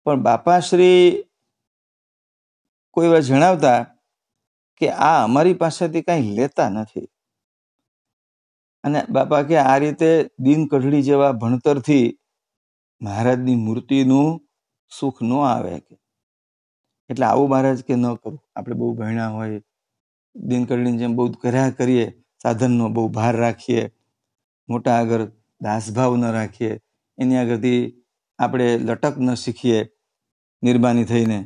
પણ 0.05 0.23
બાપાશ્રી 0.23 1.25
કોઈ 2.91 3.09
વાર 3.09 3.21
જણાવતા 3.21 3.94
કે 4.77 4.91
આ 4.91 5.25
અમારી 5.25 5.55
પાસેથી 5.55 6.03
કાંઈ 6.03 6.37
લેતા 6.37 6.69
નથી. 6.69 7.09
અને 8.85 9.05
બાપા 9.09 9.43
કે 9.43 9.57
આ 9.57 9.79
રીતે 9.79 10.11
દિન 10.39 10.67
કઢળી 10.67 11.03
જેવા 11.03 11.33
ભણતરથી 11.33 12.19
મહારાજની 13.01 13.57
મૂર્તિનું 13.57 14.41
સુખ 14.93 15.23
ન 15.23 15.33
આવે 15.33 15.81
કે. 15.81 15.95
એટલે 17.11 17.27
આવું 17.27 17.49
મહારાજ 17.51 17.83
કે 17.83 17.95
ન 17.97 18.15
કરું. 18.15 18.39
આપણે 18.57 18.75
બહુ 18.75 18.95
ભણ્યા 18.95 19.29
હોય, 19.29 19.61
દિન 20.37 20.65
કઢળીની 20.65 20.99
જેમ 20.99 21.17
બહુ 21.17 21.33
કર્યા 21.33 21.71
કરીએ, 21.71 22.07
સાધનનો 22.43 22.89
બહુ 22.89 23.09
ભાર 23.09 23.37
રાખીએ, 23.37 23.91
મોટા 24.69 24.97
આગળ 24.99 25.25
દાસભાવ 25.61 26.17
ન 26.17 26.25
રાખીએ, 26.33 26.81
એની 27.19 27.37
આગળથી 27.37 27.83
આપણે 28.39 28.79
લટક 28.79 29.19
ન 29.19 29.35
શીખીએ 29.35 29.81
નિર્માની 30.63 31.05
થઈને, 31.05 31.39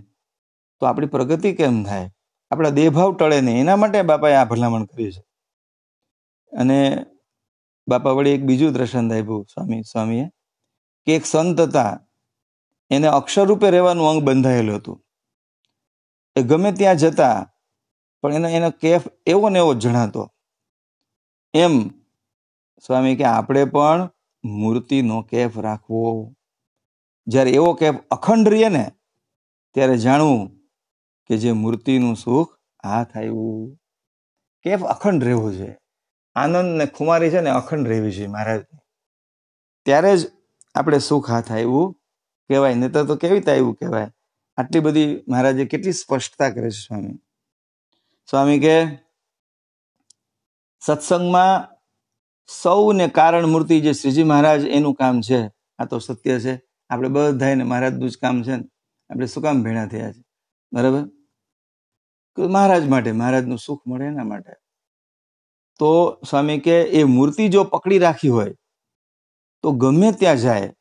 તો 0.81 0.87
આપણી 0.87 1.07
પ્રગતિ 1.07 1.53
કેમ 1.53 1.85
થાય? 1.85 2.11
આપણા 2.51 2.71
દેહભાવ 2.71 3.17
ટળે 3.17 3.41
નહીં. 3.41 3.61
એના 3.61 3.77
માટે 3.77 4.03
બાપાએ 4.03 4.35
આ 4.35 4.45
ભલામણ 4.45 4.85
કરી 4.85 5.13
છે. 5.13 5.25
અને 6.59 7.07
બાપા 7.89 8.11
વળી 8.11 8.31
એક 8.31 8.45
બીજું 8.45 8.73
દ્રષ્ટાંત 8.73 9.13
આપ્યું, 9.13 9.45
સ્વામી, 9.45 9.83
સ્વામીએ, 9.83 10.29
કે 11.07 11.17
એક 11.17 11.27
સંત 11.27 11.61
હતા, 11.61 12.07
એને 12.91 13.07
અક્ષર 13.07 13.45
રૂપે 13.45 13.71
રહેવાનું 13.71 14.09
અંગ 14.09 14.23
બંધાયેલું 14.23 14.77
હતું. 14.77 15.05
એ 16.37 16.43
ગમે 16.43 16.73
ત્યાં 16.73 16.97
જતા, 16.97 17.53
પણ 18.23 18.35
એનો 18.35 18.49
એનો 18.49 18.71
કેફ 18.71 19.03
એવો 19.27 19.49
ને 19.49 19.59
એવો 19.59 19.75
જણાતો. 19.75 20.35
એમ, 21.55 21.89
સ્વામી, 22.87 23.17
કે 23.17 23.25
આપણે 23.25 23.65
પણ 23.65 24.11
મૂર્તિનો 24.45 25.23
કેફ 25.23 25.59
રાખવો. 25.59 26.35
જ્યારે 27.27 27.51
એવો 27.51 27.75
કેફ 27.75 27.95
અખંડ 28.11 28.49
રહીએ 28.49 28.69
ને, 28.69 28.91
ત્યારે 29.75 29.99
જાણવું 29.99 30.58
કે 31.29 31.39
જે 31.39 31.53
મૂર્તિનું 31.53 32.17
સુખ 32.17 32.59
હાથ 32.85 33.17
આવ્યું 33.17 33.79
કેફ 34.63 34.83
અખંડ 34.83 35.25
રહેવું 35.25 35.55
છે. 35.55 35.79
આનંદ 36.35 36.79
ને 36.79 36.87
ખુમારી 36.87 37.31
છે 37.31 37.41
ને 37.41 37.51
અખંડ 37.51 37.89
રહેવી 37.89 38.13
છે 38.13 38.27
મહારાજ. 38.27 38.61
ત્યારે 39.85 40.17
જ 40.17 40.31
આપણે 40.75 40.99
સુખ 40.99 41.31
હાથ 41.31 41.53
આવ્યું 41.53 41.93
કહેવાય. 42.49 42.75
નહીં 42.75 42.93
તો 42.93 43.17
કેવી 43.17 43.35
રીતે 43.35 43.51
આવ્યું 43.51 43.75
કહેવાય? 43.75 44.11
આટલી 44.57 44.81
બધી 44.81 45.25
મહારાજે 45.29 45.65
કેટલી 45.65 45.93
સ્પષ્ટતા 45.93 46.51
કરે 46.51 46.71
છે 46.71 46.81
સ્વામી. 46.81 47.19
સ્વામી 48.31 48.61
કે 48.61 48.87
સત્સંગમાં 50.81 51.79
સૌને 52.63 53.09
કારણ 53.09 53.47
મૂર્તિ 53.47 53.81
જે 53.81 53.93
શ્રીજી 53.93 54.23
મહારાજ 54.23 54.65
એનું 54.65 54.95
કામ 54.95 55.21
છે, 55.21 55.51
આ 55.79 55.85
તો 55.85 55.99
સત્ય 55.99 56.41
છે. 56.41 56.63
આપણે 56.91 57.09
બધાને 57.09 57.65
મહારાજનું 57.65 58.11
જ 58.11 58.19
કામ 58.19 58.43
છે 58.43 58.57
ને. 58.57 58.65
આપણે 59.11 59.27
શું 59.27 59.43
કામ 59.43 59.63
ભેણા 59.63 59.87
થયા 59.87 60.13
છે? 60.13 60.25
બરાબર? 60.73 61.18
મહારાજ 62.47 62.89
માટે, 62.89 63.13
મહારાજનું 63.13 63.59
સુખ 63.59 63.83
મળે 63.87 64.05
એના 64.05 64.25
માટે. 64.25 64.53
તો 65.79 66.21
સ્વામી 66.31 66.59
કે, 66.59 66.83
એ 66.83 67.05
મૂર્તિ 67.05 67.49
જો 67.49 67.65
પકડી 67.65 67.99
રાખી 67.99 68.29
હોય, 68.29 68.55
તો 69.63 69.73
ગમે 69.73 70.13
ત્યાં 70.13 70.37
જાય, 70.37 70.73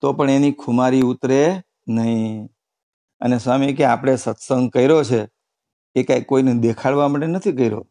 તો 0.00 0.12
પણ 0.12 0.30
એની 0.30 0.52
ખુમારી 0.52 1.00
ઉતરે 1.00 1.62
નહીં. 1.88 2.48
અને 3.20 3.38
સ્વામી 3.38 3.74
કે, 3.74 3.84
આપણે 3.84 4.16
સત્સંગ 4.16 4.70
કર્યો 4.70 5.04
છે, 5.04 5.28
એ 5.94 6.02
કાંઈ 6.02 6.22
કોઈને 6.22 6.54
દેખાડવા 6.54 7.08
માટે 7.08 7.26
નથી 7.26 7.52
કર્યો. 7.52 7.86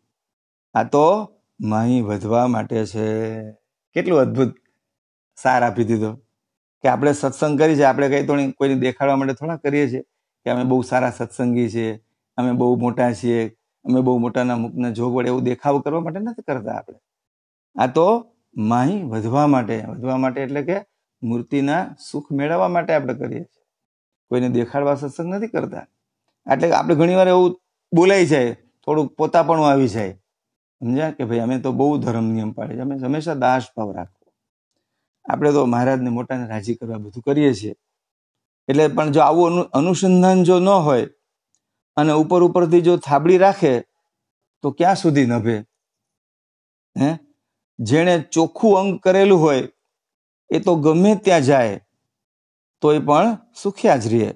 આ 0.73 0.83
તો 0.83 1.35
માહી 1.61 2.01
વધવા 2.01 2.47
માટે 2.47 2.85
છે. 2.85 3.51
કેટલું 3.93 4.19
અદ્ભુત 4.19 4.55
સાર 5.35 5.63
આપી 5.63 5.83
દીધો. 5.83 6.13
કે 6.81 6.87
આપણે 6.87 7.13
સત્સંગ 7.13 7.59
કરી 7.59 7.75
છે, 7.75 7.83
આપણે 7.83 8.09
કઈ 8.09 8.27
તો 8.27 8.51
કોઈને 8.51 8.75
દેખાડવા 8.75 9.15
માટે 9.15 9.33
થોડા 9.33 9.55
કરીએ 9.55 9.89
છીએ, 9.89 10.01
કે 10.43 10.49
અમે 10.49 10.63
બહુ 10.63 10.81
સારા 10.81 11.11
સત્સંગી 11.11 11.69
છીએ. 11.69 11.99
અમે 12.39 12.52
બહુ 12.52 12.75
મોટા 12.75 13.13
છીએ, 13.13 13.47
અમે 13.86 14.02
બહુ 14.02 14.17
મોટાના 14.17 14.56
મુખના 14.56 14.89
જોગ 14.89 15.13
વડે 15.13 15.28
એવું 15.28 15.43
દેખાવ 15.43 15.80
કરવા 15.80 16.02
માટે 16.02 16.19
નથી 16.19 16.41
કરતા 16.41 16.71
આપણે. 16.71 16.99
આ 17.75 17.88
તો 17.88 18.25
માહી 18.56 19.04
વધવા 19.04 19.47
માટે 19.47 19.82
વધવા 19.89 20.17
માટે 20.17 20.41
એટલે 20.41 20.62
કે 20.63 20.78
મૂર્તિના 21.23 21.95
સુખ 22.12 22.32
મેળવવા 22.32 22.67
માટે 22.67 22.93
આપણે 22.93 23.13
કરીએ 23.13 23.43
છીએ. 23.43 23.65
કોઈને 24.30 24.49
દેખાડવા 24.49 24.95
સત્સંગ 24.95 25.36
નથી 25.36 25.47
કરતા. 25.47 25.88
એટલે 26.52 26.71
આપણે 26.71 26.95
ઘણીવાર 26.95 27.28
એવું 27.28 27.60
બોલાઈ 27.93 28.25
જાય, 28.25 28.54
થોડુંક 28.86 29.12
પોતાપણું 29.12 29.69
આવી 29.69 29.88
જાય. 29.88 30.13
સમજ્યા? 30.82 31.12
કે 31.12 31.23
ભાઈ 31.23 31.39
અમે 31.39 31.60
તો 31.60 31.71
બહુ 31.71 31.97
ધર્મ 31.97 32.25
નિયમ 32.32 32.52
પાડે 32.52 32.75
છે 32.75 32.82
અમે 32.82 32.95
હંમેશા 32.95 33.34
દાસ 33.34 33.63
ભાવ 33.78 33.91
રાખવો 33.91 34.32
આપણે 35.25 35.52
તો 35.52 35.65
મહારાજને 35.65 36.10
મોટાને 36.10 36.47
રાજી 36.47 36.75
કરવા 36.75 36.97
બધું 36.97 37.23
કરીએ 37.23 37.54
છીએ. 37.54 37.75
એટલે 38.67 38.88
પણ 38.88 39.12
જો 39.12 39.21
આવું 39.21 39.62
અનુસંધાન 39.62 40.43
જો 40.43 40.60
ન 40.60 40.69
હોય 40.69 41.06
અને 41.99 42.12
ઉપર 42.12 42.43
ઉપરથી 42.43 42.81
જો 42.81 42.97
થાબડી 42.97 43.38
રાખે, 43.38 43.79
તો 44.62 44.71
ક્યાં 44.71 44.95
સુધી 44.95 45.25
નભે? 45.25 45.59
હે? 47.01 47.17
જેણે 47.79 48.19
ચોખ્ખું 48.19 48.79
અંગ 48.79 48.99
કરેલું 48.99 49.41
હોય, 49.41 49.69
એ 50.49 50.59
તો 50.59 50.75
ગમે 50.75 51.15
ત્યાં 51.15 51.41
જાય, 51.41 51.81
તોય 52.81 52.99
પણ 52.99 53.38
સુખ્યા 53.63 53.95
જ 53.95 54.13
રહે. 54.13 54.33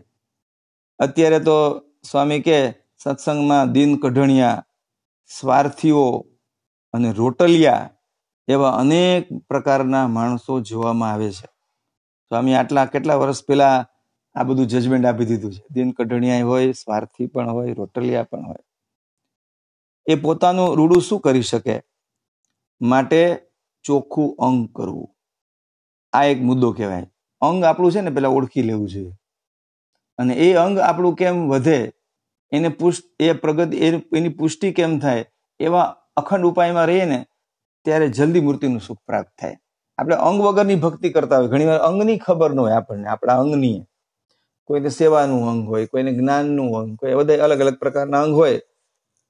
અત્યારે 1.00 1.40
તો 1.40 1.80
સ્વામી 2.12 2.42
કે, 2.42 2.72
સત્સંગમાં 3.04 3.72
દિન 3.72 3.98
કઢણિયા, 3.98 4.66
સ્વાર્થીઓ 5.40 6.26
અને 6.94 7.12
રોટલિયા 7.12 7.90
એવા 8.48 8.70
અનેક 8.70 9.34
પ્રકારના 9.48 10.08
માણસો 10.08 10.60
જોવામાં 10.60 11.12
આવે 11.12 11.32
છે. 11.32 11.46
સ્વામી 12.30 12.54
આટલા 12.54 12.86
કેટલા 12.86 13.16
વર્ષ 13.16 13.46
પહેલા 13.46 13.88
આ 14.36 14.44
બધું 14.44 14.68
જજમેન્ટ 14.68 15.06
આપી 15.06 15.26
દીધું 15.26 15.54
છે. 15.54 15.64
દિન 15.72 15.92
કઢણિયા 15.92 16.46
હોય, 16.46 16.72
સ્વાર્થી 16.72 17.28
પણ 17.28 17.50
હોય, 17.50 17.74
રોટલિયા 17.74 18.24
પણ 18.24 18.46
હોય. 18.46 18.56
એ 20.06 20.16
પોતાનું 20.16 20.76
રૂડું 20.76 21.02
શું 21.02 21.20
કરી 21.20 21.42
શકે? 21.42 21.82
માટે 22.82 23.40
ચોખ્ખું 23.84 24.36
અંગ 24.40 24.70
કરવું. 24.76 25.10
આ 26.14 26.24
એક 26.24 26.42
મુદ્દો 26.42 26.72
કહેવાય. 26.72 27.08
અંગ 27.42 27.64
આપણું 27.64 27.92
છે 27.92 28.02
ને 28.02 28.10
પેલા 28.10 28.30
ઓળખી 28.30 28.64
લેવું 28.64 28.90
જોઈએ. 28.90 29.14
અને 30.18 30.34
એ 30.34 30.54
અંગ 30.54 30.80
આપણું 30.80 31.16
કેમ 31.16 31.50
વધે? 31.50 31.94
એને 32.52 32.70
પુષ્ટ, 32.70 33.04
એ 33.20 33.34
પ્રગતિ 33.34 33.78
એની 33.78 34.30
પુષ્ટિ 34.30 34.74
કેમ 34.74 35.00
થાય? 35.00 35.26
એવા 35.60 35.98
અખંડ 36.18 36.46
ઉપાયમાં 36.46 36.86
રહીએ 36.86 37.06
ને, 37.06 37.26
ત્યારે 37.86 38.10
જલ્દી 38.10 38.40
મૂર્તિનું 38.40 38.82
સુખ 38.82 38.98
પ્રાપ્ત 39.08 39.42
થાય. 39.42 39.58
આપણે 39.98 40.16
અંગ 40.16 40.42
વગરની 40.42 40.76
ભક્તિ 40.76 41.10
કરતા 41.10 41.38
હોય. 41.38 41.48
ઘણીવાર 41.48 41.78
અંગની 41.78 42.18
ખબર 42.18 42.54
ન 42.54 42.60
હોય 42.60 42.72
આપણને. 42.72 43.08
આપણા 43.08 43.40
અંગની. 43.40 43.86
કોઈને 44.66 44.90
સેવાનું 44.90 45.50
અંગ 45.50 45.68
હોય, 45.68 45.86
કોઈને 45.86 46.12
જ્ઞાનનું 46.12 46.78
અંગ 46.78 46.98
કોઈ 46.98 47.14
બધા 47.14 47.44
અલગ 47.44 47.60
અલગ 47.60 47.76
પ્રકારના 47.76 48.22
અંગ 48.22 48.36
હોય. 48.36 48.62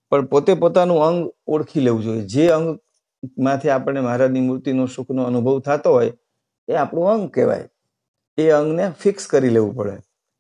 પણ 0.10 0.26
પોતે 0.26 0.54
પોતાનું 0.54 1.04
અંગ 1.04 1.32
ઓળખી 1.48 1.80
લેવું 1.80 2.04
જોઈએ. 2.04 2.22
જે 2.22 2.50
અંગમાંથી 2.50 3.70
આપણને 3.70 4.00
મહારાજની 4.00 4.40
મૂર્તિનો 4.40 4.86
સુખનો 4.86 5.24
અનુભવ 5.24 5.60
થતો 5.60 5.92
હોય, 5.92 6.14
એ 6.68 6.74
આપણું 6.74 7.10
અંગ 7.10 7.30
કહેવાય. 7.30 7.70
એ 8.38 8.50
અંગને 8.50 8.92
ફિક્સ 9.00 9.28
કરી 9.28 9.50
લેવું 9.50 9.76
પડે. 9.76 9.98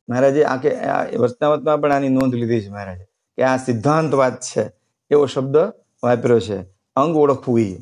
મહારાજે 0.09 0.43
આ 0.43 0.57
કે 0.57 0.75
આ 0.75 1.17
વચનાવતમાં 1.17 1.81
પણ 1.81 1.91
આની 1.91 2.09
નોંધ 2.09 2.35
લીધી 2.35 2.61
છે 2.61 2.69
મહારાજે, 2.69 3.03
કે 3.37 3.43
આ 3.43 3.57
સિદ્ધાંતવાદ 3.57 4.35
છે. 4.39 4.71
એવો 5.11 5.25
શબ્દ 5.25 5.57
વાપર્યો 6.03 6.39
છે. 6.39 6.61
અંગ 6.95 7.17
ઓળખવું 7.17 7.59
એ 7.59 7.77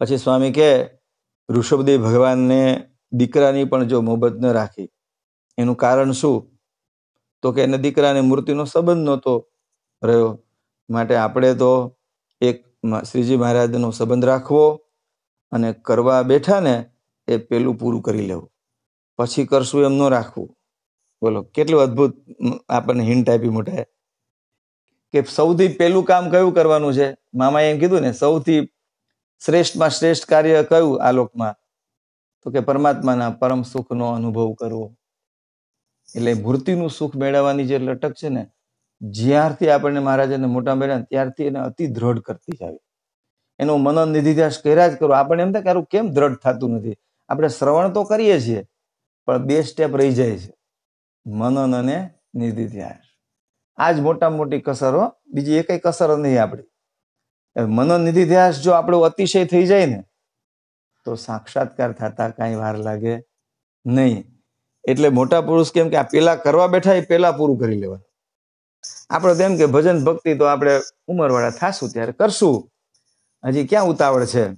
પછી 0.00 0.16
સ્વામી 0.16 0.52
કે, 0.52 0.90
ઋષભદેવ 1.50 2.02
ભગવાનને 2.02 2.86
દીકરાની 3.12 3.64
પણ 3.64 3.84
જો 3.84 4.00
મોહબત 4.00 4.32
ન 4.32 4.46
રાખી 4.46 4.90
એનું 5.58 5.76
કારણ 5.76 6.12
શું? 6.12 6.38
તો 7.42 7.52
કે 7.52 7.62
એને 7.62 7.78
દીકરાને 7.78 8.20
મૂર્તિનો 8.20 8.64
સંબંધ 8.64 9.04
નહોતો 9.04 9.48
રહ્યો. 10.02 10.30
માટે 10.90 11.16
આપણે 11.16 11.54
તો 11.54 11.70
એક 12.40 12.64
શ્રીજી 13.10 13.36
મહારાજનો 13.36 13.90
સંબંધ 13.90 14.24
રાખવો 14.24 14.64
અને 15.52 15.72
કરવા 15.72 16.22
બેઠા 16.22 16.60
ને 16.60 16.76
એ 17.28 17.36
પેલું 17.36 17.78
પૂરું 17.78 18.02
કરી 18.02 18.26
લેવું. 18.26 18.50
પછી 19.18 19.46
કરશું 19.46 19.84
એમ 19.84 19.92
ન 19.92 20.08
રાખવું. 20.10 20.48
બોલો, 21.22 21.42
કેટલું 21.42 21.80
અદ્ભુત 21.80 22.12
આપણને 22.68 23.04
હિન્ટ 23.04 23.30
આપી 23.30 23.48
મોટા 23.48 23.84
કે 25.14 25.22
સૌથી 25.22 25.68
પહેલું 25.68 26.04
કામ 26.04 26.30
કયું 26.30 26.54
કરવાનું 26.54 26.94
છે? 26.94 27.06
મામાએ 27.34 27.70
એમ 27.70 27.78
કીધું 27.80 28.00
ને, 28.00 28.12
સૌથી 28.12 28.68
શ્રેષ્ઠમાં 29.44 29.90
શ્રેષ્ઠ 29.90 30.26
કાર્ય 30.26 30.62
કયું 30.62 31.02
આ 31.02 31.12
લોકમાં? 31.12 31.54
તો 32.42 32.50
કે 32.50 32.60
પરમાત્માના 32.60 33.30
પરમ 33.30 33.62
સુખનો 33.62 34.06
અનુભવ 34.10 34.52
કરવો. 34.52 34.86
એટલે 36.14 36.34
મૂર્તિનું 36.34 36.90
સુખ 36.90 37.14
મેળવવાની 37.16 37.68
જે 37.70 37.78
લટક 37.78 38.14
છે 38.14 38.28
ને, 38.28 38.42
જ્યારથી 39.00 39.70
આપણને 39.70 40.00
મહારાજાને 40.00 40.48
મોટા 40.56 40.74
મેળવ્યા 40.74 41.06
ત્યારથી 41.10 41.46
એને 41.50 41.60
અતિ 41.60 41.86
દ્રઢ 41.86 42.20
કરતી 42.26 42.58
જાય 42.60 42.80
એનો 43.60 43.76
મનન 43.78 44.12
નિધિધ્યાસ 44.12 44.58
કર્યા 44.58 44.88
જ 44.88 44.98
કરો. 44.98 45.12
આપણે 45.14 45.42
એમ 45.42 45.52
થાય 45.52 45.74
કે 45.74 45.82
કેમ 45.90 46.06
દ્રઢ 46.10 46.38
થતું 46.42 46.70
નથી? 46.76 46.96
આપણે 47.28 47.48
શ્રવણ 47.48 47.92
તો 47.92 48.04
કરીએ 48.04 48.38
છીએ, 48.40 48.62
પણ 49.28 49.46
બે 49.46 49.62
સ્ટેપ 49.62 49.96
રહી 49.96 50.14
જાય 50.14 50.38
છે. 50.38 50.52
મનન 51.26 51.76
અને 51.76 51.98
નિધિધ્યાસ. 52.34 53.04
આ 53.78 53.92
જ 53.92 54.00
મોટા 54.00 54.30
મોટી 54.30 54.60
કસરો, 54.60 55.04
બીજી 55.26 55.60
એકઈ 55.62 55.80
કસર 55.84 56.16
નહીં 56.18 56.42
આપણી. 56.42 56.68
મનન 57.56 58.00
નિધિધ્યાસ 58.00 58.62
જો 58.62 58.72
આપણો 58.72 59.00
અતિશય 59.00 59.44
થઈ 59.46 59.66
જાય 59.66 59.86
ને, 59.86 60.00
તો 61.06 61.14
સાક્ષાત્કાર 61.14 61.92
થતા 61.92 62.28
કાંઈ 62.30 62.60
વાર 62.62 62.76
લાગે 62.78 63.14
નહીં. 63.86 64.22
એટલે 64.88 65.08
મોટા 65.08 65.40
પુરુષ 65.40 65.72
કેમ 65.72 65.88
કે 65.88 65.96
આ 65.96 66.02
પેલા 66.02 66.36
કરવા 66.36 66.66
બેઠા 66.66 66.94
એ 66.94 67.00
પેલા 67.00 67.32
પૂરું 67.32 67.58
કરી 67.58 67.76
લેવાનું. 67.76 68.04
આપણે 69.10 69.34
તેમ 69.34 69.56
કે 69.56 69.66
ભજન 69.66 70.04
ભક્તિ 70.04 70.34
તો 70.34 70.44
આપણે 70.44 70.80
ઉંમરવાળા 71.06 71.50
થાશું 71.50 71.90
ત્યારે 71.90 72.12
કરશું. 72.12 72.70
હજી 73.44 73.66
ક્યાં 73.66 73.84
ઉતાવળ 73.84 74.24
છે? 74.24 74.48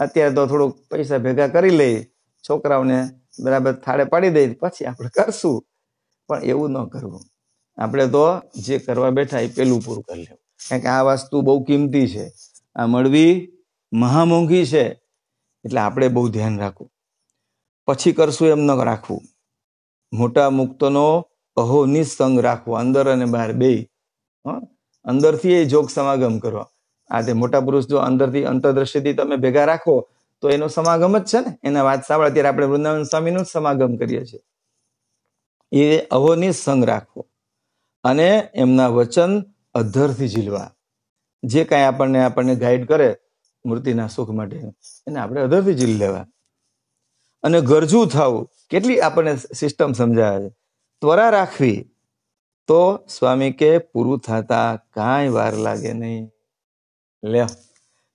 અત્યારે 0.00 0.34
તો 0.34 0.46
થોડુંક 0.46 0.74
પૈસા 0.90 1.18
ભેગા 1.18 1.48
કરી 1.48 1.70
લઈ, 1.70 2.04
છોકરાઓને 2.48 3.08
બરાબર 3.40 3.72
થાળે 3.72 4.04
પાડી 4.04 4.30
દઈ, 4.30 4.54
પછી 4.54 4.84
આપણે 4.84 5.08
કરશું. 5.08 5.64
પણ 6.28 6.42
એવું 6.42 6.70
ન 6.70 6.84
કરવું. 6.84 7.20
આપણે 7.82 8.06
તો 8.06 8.42
જે 8.56 8.78
કરવા 8.78 9.10
બેઠા 9.10 9.40
એ 9.40 9.48
પેલું 9.48 9.82
પૂરું 9.82 10.02
કરી 10.02 10.22
લેવું. 10.22 10.38
કારણ 10.68 10.80
કે 10.80 10.88
આ 10.88 11.02
વસ્તુ 11.02 11.40
બહુ 11.40 11.64
કિંમતી 11.64 12.08
છે. 12.08 12.32
આ 12.76 12.86
મળવી 12.86 13.52
મહામોંઘી 13.92 14.66
છે. 14.66 14.88
એટલે 15.64 15.80
આપણે 15.80 16.08
બહુ 16.08 16.28
ધ્યાન 16.28 16.58
રાખવું. 16.58 16.90
પછી 17.86 18.12
કરશું 18.12 18.48
એમ 18.48 18.58
ન 18.58 18.70
રાખવું. 18.70 19.22
મોટા 20.12 20.50
મુક્તનો 20.50 21.28
અહો 21.56 21.86
નિસંગ 21.86 22.40
રાખવો, 22.40 22.74
અંદર 22.74 23.12
અને 23.12 23.24
બહાર 23.24 23.52
બે. 23.52 23.88
અંદરથી 25.04 25.52
એ 25.52 25.64
જોગ 25.64 25.90
સમાગમ 25.90 26.38
કરો 26.38 26.64
આ 27.10 27.20
તે 27.22 27.32
મોટા 27.32 27.60
પુરુષ 27.60 27.86
જો 27.86 27.98
અંદરથી 27.98 28.44
અંતરદ્રષ્ટિથી 28.44 29.12
તમે 29.12 29.36
ભેગા 29.36 29.64
રાખો, 29.64 30.08
તો 30.40 30.50
એનો 30.50 30.68
સમાગમ 30.68 31.18
જ 31.18 31.24
છે 31.24 31.40
ને? 31.40 31.58
એના 31.64 31.82
વાત 31.82 32.04
સાંભળે 32.06 32.30
ત્યારે 32.30 32.48
આપણે 32.48 32.66
વૃંદાવન 32.66 33.02
સ્વામીનો 33.02 33.42
જ 33.42 33.46
સમાગમ 33.46 33.96
કરીએ 33.96 34.24
છીએ. 34.24 34.40
એ 35.72 35.98
અહો 36.00 36.50
સંગ 36.50 36.84
રાખવો. 36.84 37.26
અને 38.04 38.48
એમના 38.54 38.88
વચન 38.88 39.42
અધરથી 39.74 40.28
ઝીલવા. 40.28 40.70
જે 41.42 41.64
કાંઈ 41.64 41.82
આપણને 41.82 42.24
આપણને 42.24 42.54
ગાઈડ 42.54 42.86
કરે, 42.88 43.16
મૂર્તિના 43.66 44.08
સુખ 44.08 44.30
માટે, 44.30 44.56
એને 45.06 45.20
આપણે 45.20 45.40
અધરથી 45.40 45.74
ઝીલ 45.74 45.98
લેવા. 45.98 46.26
અને 47.42 47.60
ગરજુ 47.60 48.06
થવું. 48.06 48.48
કેટલી 48.70 49.00
આપણને 49.00 49.36
સિસ્ટમ 49.36 49.92
સમજાવે 49.92 50.50
છે? 50.50 50.54
ત્વરા 51.00 51.30
રાખવી 51.30 51.90
તો 52.66 53.06
સ્વામી 53.18 53.52
કે, 53.52 53.78
પૂરું 53.78 54.18
થતા 54.18 54.76
કાંઈ 54.76 55.28
વાર 55.28 55.52
લાગે 55.52 55.92
નહીં. 55.92 56.30
લે, 57.24 57.44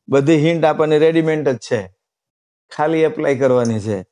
બધી 0.10 0.38
હિન્ટ 0.38 0.66
આપણને 0.66 1.00
રેડીમેડ 1.00 1.50
જ 1.50 1.58
છે. 1.58 1.96
ખાલી 2.76 3.00
એપ્લાય 3.00 3.36
કરવાની 3.36 3.80
છે. 3.80 4.04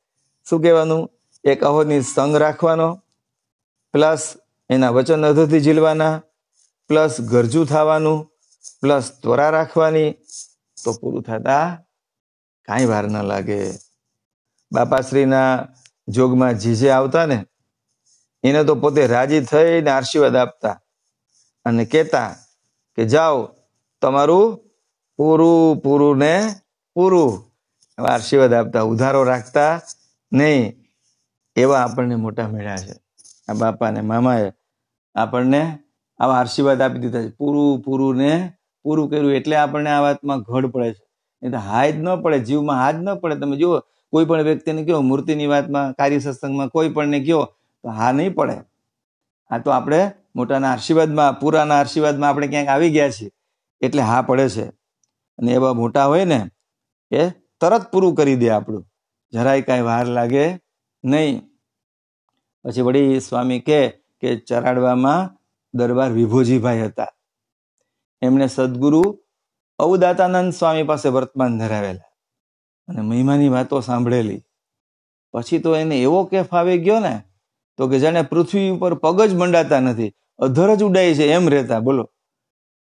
શું 0.50 0.62
કહેવાનું? 0.62 1.10
એક 1.44 1.64
અહોની 1.64 2.00
સંગ 2.00 2.36
રાખવાનો, 2.36 3.02
પ્લસ 3.92 4.34
એના 4.70 4.90
વચન 4.90 5.26
અધોથી 5.26 5.60
ઝીલવાના, 5.60 6.22
પ્લસ 6.88 7.20
ગરજુ 7.20 7.64
થવાનું, 7.64 8.32
પ્લસ 8.80 9.18
ત્વરા 9.22 9.50
રાખવાની, 9.50 10.12
તો 10.84 10.92
પૂરું 10.92 11.22
થતા 11.22 11.84
કાંઈ 12.64 12.84
વાર 12.84 13.04
ન 13.04 13.22
લાગે. 13.22 13.70
બાપાશ્રીના 14.72 15.68
જોગમાં 16.08 16.58
જીજે 16.58 16.90
આવતા 16.90 17.26
ને, 17.26 17.46
એને 18.44 18.64
તો 18.64 18.74
પોતે 18.74 19.06
રાજી 19.06 19.40
થઈને 19.40 19.90
આશીર્વાદ 19.90 20.36
આપતા 20.36 20.80
અને 21.64 21.84
કહેતા 21.84 22.36
કે 22.94 23.04
જાઓ, 23.04 23.48
તમારું 24.02 24.58
પૂરું 25.16 25.80
પૂરું 25.80 26.18
ને 26.18 26.54
પૂરું. 26.94 27.52
આશીર્વાદ 27.98 28.54
આપતા, 28.54 28.82
ઉધારો 28.82 29.24
રાખતા 29.24 29.80
નહીં. 30.32 30.74
એવા 31.56 31.80
આપણને 31.80 32.14
મોટા 32.14 32.48
મળ્યા 32.48 32.76
છે. 32.76 32.94
આ 33.48 33.52
બાપા 33.52 33.90
ને 33.90 34.00
મામાએ 34.00 34.52
આપણને 35.14 35.78
આવા 36.18 36.38
આશીર્વાદ 36.38 36.82
આપી 36.82 36.98
દીધા 36.98 37.22
છે. 37.22 37.30
પૂરું 37.30 37.82
પૂરું 37.82 38.16
ને 38.16 38.52
પૂરું 38.82 39.10
કર્યું 39.10 39.32
એટલે 39.32 39.56
આપણને 39.56 39.90
આ 39.90 40.00
વાતમાં 40.00 40.40
ઘડ 40.40 40.66
પડે 40.66 40.92
છે. 40.94 41.04
નહીં 41.42 41.52
તો 41.52 41.58
હાય 41.58 41.92
જ 41.92 41.96
ન 41.96 42.22
પડે, 42.22 42.38
જીવમાં 42.38 42.76
હાથ 42.76 42.94
ન 42.94 43.14
પડે. 43.14 43.36
તમે 43.36 43.56
જુઓ 43.56 43.80
કોઈ 44.12 44.24
પણ 44.24 44.42
વ્યક્તિને 44.42 44.84
કયો, 44.84 45.00
મૂર્તિની 45.00 45.46
વાતમાં, 45.46 45.92
કાર્ય 45.92 46.18
સત્સંગમાં 46.18 46.68
કોઈ 46.68 46.88
પણને 46.88 47.20
કયો, 47.20 47.54
તો 47.82 47.88
હા 47.88 48.12
નહીં 48.12 48.34
પડે. 48.34 48.56
આ 49.50 49.58
તો 49.58 49.70
આપણે 49.70 50.10
મોટાના 50.36 50.72
આશીર્વાદમાં, 50.72 51.40
પૂરાના 51.40 51.80
આશીર્વાદમાં 51.80 52.30
આપણે 52.30 52.48
ક્યાંક 52.48 52.68
આવી 52.68 52.90
ગયા 52.90 53.10
છીએ. 53.10 53.30
એટલે 53.80 54.02
હા 54.02 54.22
પડે 54.22 54.48
છે. 54.48 54.64
અને 55.38 55.52
એવા 55.52 55.72
મોટા 55.72 56.04
હોય 56.04 56.24
ને, 56.24 56.50
એ 57.10 57.28
તરત 57.30 57.90
પૂરું 57.92 58.14
કરી 58.14 58.36
દે 58.36 58.50
આપણું. 58.50 58.86
જરાય 59.32 59.62
કાંઈ 59.62 59.80
વાર 59.80 60.06
લાગે 60.06 60.60
નહીં. 61.04 61.42
પછી 62.64 62.80
વળી 62.80 63.20
સ્વામી 63.20 63.60
કે 63.60 63.88
કે 63.90 64.36
ચરાડવામાં 64.36 65.38
દરબાર 65.74 66.12
વિભોજીભાઈ 66.12 66.80
હતા. 66.80 67.06
એમણે 68.22 68.46
સદગુરુ 68.46 69.18
અવદાતાનંદ 69.78 70.52
સ્વામી 70.52 70.82
પાસે 70.82 71.08
વર્તમાન 71.08 71.58
ધરાવેલા. 71.58 72.11
અને 72.88 73.00
મહિમાની 73.00 73.48
વાતો 73.48 73.80
સાંભળેલી. 73.80 74.42
પછી 75.32 75.58
તો 75.58 75.76
એને 75.76 76.02
એવો 76.02 76.24
કેફ 76.24 76.54
આવી 76.54 76.78
ગયો 76.78 77.00
ને, 77.00 77.22
તો 77.76 77.88
કે 77.88 77.98
જાણે 77.98 78.22
પૃથ્વી 78.22 78.70
ઉપર 78.70 78.94
પગ 78.94 79.22
જ 79.22 79.34
મંડાતા 79.34 79.80
નથી, 79.80 80.14
અધર 80.38 80.76
જ 80.76 80.82
ઉડાય 80.82 81.14
છે, 81.14 81.26
એમ 81.26 81.48
રહેતા, 81.48 81.80
બોલો. 81.80 82.10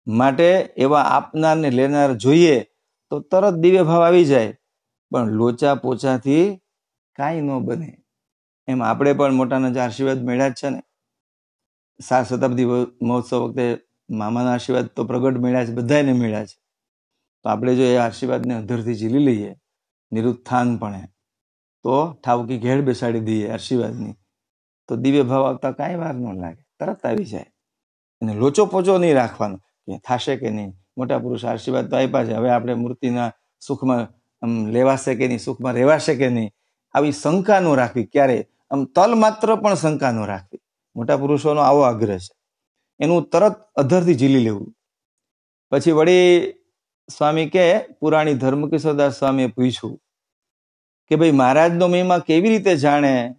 માટે 0.07 0.49
એવા 0.77 1.03
આપનારને 1.03 1.71
લેનાર 1.71 2.15
જોઈએ, 2.15 2.67
તો 3.11 3.21
તરત 3.21 3.55
દિવ્ય 3.55 3.83
ભાવ 3.83 4.03
આવી 4.03 4.25
જાય. 4.25 4.57
પણ 5.11 5.31
લોચા 5.31 5.75
પોચાથી 5.75 6.57
કાંઈ 7.15 7.41
ન 7.41 7.59
બને. 7.59 7.99
એમ 8.69 8.83
આપણે 8.83 9.13
પણ 9.13 9.33
મોટાના 9.33 9.71
જે 9.71 9.81
આશીર્વાદ 9.81 10.25
મળ્યા 10.25 10.49
જ 10.49 10.53
છે 10.53 10.71
ને. 10.71 10.83
સાત 12.01 12.27
શતાબ્દી 12.27 12.65
મહોત્સવ 13.03 13.37
વખતે 13.37 13.79
મામાના 14.11 14.53
આશીર્વાદ 14.53 14.87
તો 14.87 15.05
પ્રગટ 15.05 15.39
મળ્યા 15.39 15.65
છે 15.65 15.73
બધાને 15.73 16.13
મળ્યા 16.13 16.45
છે 16.45 16.59
તો 17.43 17.49
આપણે 17.49 17.77
જો 17.77 17.83
એ 17.83 17.97
આશીર્વાદને 17.97 18.55
અધરથી 18.55 18.95
ઝીલી 18.95 19.19
લઈએ 19.19 19.60
નિરુત્થાનપણે. 20.13 21.03
તો 21.83 22.13
ઠાવકી 22.25 22.59
ઘેડ 22.59 22.85
બેસાડી 22.85 23.21
દઈએ 23.21 23.51
આશીર્વાદની. 23.51 24.13
તો 24.89 24.97
દિવ્ય 24.97 25.23
ભાવ 25.23 25.47
આવતા 25.47 25.73
કાંઈ 25.73 25.95
વાર 25.95 26.15
ન 26.15 26.41
લાગે. 26.41 26.67
તરત 26.81 27.07
આવી 27.07 27.25
જાય. 27.25 27.47
અને 28.21 28.35
લોચો 28.35 28.67
પોચો 28.67 28.99
નહીં 28.99 29.15
રાખવાનો 29.15 29.57
કે 29.57 29.99
થશે 29.99 30.37
કે 30.37 30.51
નહીં. 30.51 30.73
મોટા 30.97 31.19
પુરુષ 31.19 31.45
આશીર્વાદ 31.45 31.91
તો 31.91 31.97
આપ્યા 31.97 32.25
છે. 32.25 32.33
હવે 32.33 32.51
આપણે 32.51 32.75
મૂર્તિના 32.75 33.33
સુખમાં 33.61 34.09
આમ 34.43 34.67
લેવાશે 34.67 35.15
કે 35.15 35.29
નહીં, 35.29 35.39
સુખમાં 35.39 35.73
રહેવાશે 35.73 36.15
કે 36.15 36.29
નહીં, 36.29 36.53
આવી 36.93 37.13
શંકા 37.13 37.61
ન 37.61 37.75
રાખવી. 37.75 38.05
ક્યારે? 38.05 38.49
આમ 38.71 38.85
તલ 38.85 39.15
માત્ર 39.15 39.57
પણ 39.57 39.75
શંકા 39.75 40.11
ન 40.11 40.27
રાખવી. 40.27 40.61
મોટા 40.97 41.17
પુરુષોનો 41.17 41.61
આવો 41.61 41.81
આગ્રહ 41.81 42.19
છે. 42.19 42.41
એનું 43.01 43.29
તરત 43.29 43.57
અધરથી 43.75 44.15
ઝીલી 44.15 44.39
લેવું. 44.39 44.75
પછી 45.71 45.93
વળી 45.93 46.53
સ્વામી 47.17 47.49
કે, 47.49 47.79
પુરાણી 47.79 48.35
ધર્મ 48.35 48.71
કિશોરદાસ 48.71 49.19
સ્વામીએ 49.19 49.47
પૂછ્યું 49.47 50.01
કે, 51.09 51.17
ભાઈ 51.17 51.31
મહારાજનો 51.31 51.89
મહિમા 51.89 52.19
કેવી 52.19 52.49
રીતે 52.49 52.77
જાણે? 52.77 53.35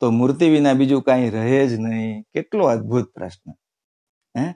તો 0.00 0.10
મૂર્તિ 0.10 0.50
વિના 0.50 0.72
બીજું 0.72 1.02
કાંઈ 1.02 1.30
રહે 1.30 1.66
જ 1.66 1.72
નહીં. 1.72 2.22
કેટલો 2.22 2.66
અદ્ભુત 2.66 3.12
પ્રશ્ન. 3.12 3.52
હે? 4.38 4.54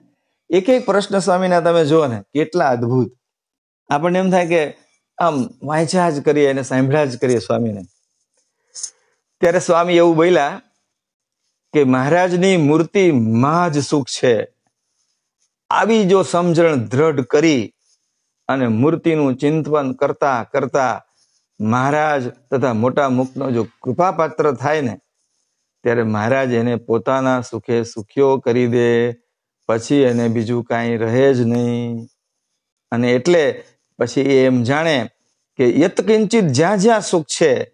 એક 0.49 0.69
એક 0.69 0.85
પ્રશ્ન 0.85 1.19
સ્વામીના 1.19 1.59
તમે 1.59 1.85
જુઓ 1.85 2.07
ને, 2.07 2.21
કેટલા 2.33 2.69
અદ્ભુત. 2.69 3.17
આપણને 3.89 4.19
એમ 4.19 4.31
થાય 4.31 4.47
કે, 4.47 4.77
આમ 5.17 5.49
વાંચ્યા 5.63 6.09
જ 6.09 6.23
કરીએ 6.23 6.49
અને 6.49 6.63
સાંભળ્યા 6.63 7.05
જ 7.05 7.19
કરીએ 7.19 7.39
સ્વામીને. 7.39 7.81
ત્યારે 9.39 9.59
સ્વામી 9.59 9.97
એવું 9.97 10.15
બોલ્યા 10.15 10.61
કે, 11.73 11.83
મહારાજની 11.83 12.57
મૂર્તિમાં 12.57 13.73
જ 13.73 13.83
સુખ 13.83 14.07
છે. 14.07 14.47
આવી 15.69 16.03
જો 16.03 16.23
સમજણ 16.23 16.75
દ્રઢ 16.75 17.19
કરી 17.19 17.73
અને 18.53 18.67
મૂર્તિનું 18.67 19.35
ચિંતન 19.35 19.93
કરતા 19.93 20.43
કરતા 20.43 21.05
મહારાજ 21.59 22.27
તથા 22.51 22.73
મોટા 22.73 23.09
મુખનો 23.09 23.51
જો 23.51 23.67
કૃપાપાત્ર 23.81 24.51
થાય 24.51 24.81
ને, 24.81 24.99
ત્યારે 25.83 26.03
મહારાજ 26.03 26.53
એને 26.53 26.75
પોતાના 26.75 27.41
સુખે 27.41 27.83
સુખ્યો 27.83 28.37
કરી 28.37 28.67
દે, 28.67 29.11
પછી 29.67 29.95
એને 29.95 30.27
બીજું 30.27 30.63
કાંઈ 30.63 30.97
રહે 30.97 31.33
જ 31.33 31.41
નહીં. 31.41 32.07
અને 32.91 33.11
એટલે 33.11 33.63
પછી 33.99 34.21
એ 34.21 34.45
એમ 34.45 34.63
જાણે 34.63 35.09
કે 35.55 35.79
યત 35.79 36.01
કિંચિત 36.01 36.43
જ્યાં 36.43 36.77
જ્યાં 36.77 37.01
સુખ 37.01 37.25
છે, 37.25 37.71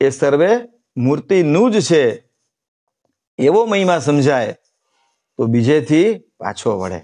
એ 0.00 0.10
સર્વે 0.10 0.50
મૂર્તિનું 0.96 1.70
જ 1.70 1.80
છે. 1.80 2.24
એવો 3.38 3.66
મહિમા 3.66 3.98
સમજાય 3.98 4.52
તો 5.36 5.46
બીજેથી 5.46 6.18
પાછો 6.18 6.78
વળે. 6.78 7.00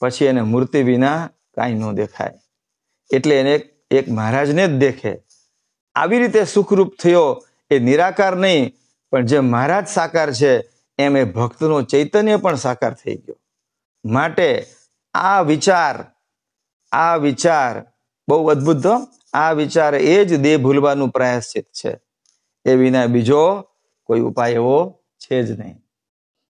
પછી 0.00 0.24
એને 0.24 0.42
મૂર્તિ 0.42 0.82
વિના 0.82 1.30
કાંઈ 1.56 1.74
ન 1.74 1.92
દેખાય. 1.92 2.32
એટલે 3.10 3.40
એને 3.40 3.54
એક 3.90 4.08
મહારાજને 4.08 4.66
જ 4.66 4.70
દેખે. 4.70 5.22
આવી 5.94 6.18
રીતે 6.18 6.44
સુખરૂપ 6.44 6.94
થયો, 7.02 7.44
એ 7.70 7.78
નિરાકાર 7.78 8.36
નહીં, 8.36 8.72
પણ 9.10 9.26
જે 9.26 9.40
મહારાજ 9.40 9.88
સાકાર 9.88 10.32
છે, 10.32 10.70
એમ 10.98 11.16
એ 11.16 11.24
ભક્તનો 11.24 11.82
ચૈતન્ય 11.82 12.36
પણ 12.36 12.54
સાકાર 12.54 12.94
થઈ 12.94 13.14
ગયો. 13.14 13.36
માટે 14.04 14.66
આ 15.14 15.40
વિચાર 15.40 16.04
આ 16.92 17.16
વિચાર, 17.16 17.86
બહુ 18.28 18.46
અદ્ભુત 18.46 18.76
આ 19.32 19.52
વિચાર 19.52 19.94
એ 19.94 20.24
જ 20.24 20.36
દેહ 20.36 20.58
ભૂલવાનું 20.58 21.10
પ્રયાસિત 21.10 21.64
છે. 21.64 22.00
એ 22.64 22.74
વિના 22.74 23.06
બીજો 23.06 23.62
કોઈ 24.04 24.20
ઉપાય 24.20 24.52
એવો 24.52 25.02
છે 25.18 25.42
જ 25.42 25.60
નહીં. 25.60 25.78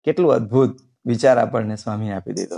કેટલું 0.03 0.33
અદ્ભુત 0.33 0.79
વિચાર 1.05 1.37
આપણને 1.37 1.75
સ્વામી 1.75 2.11
આપી 2.11 2.33
દીધો. 2.33 2.57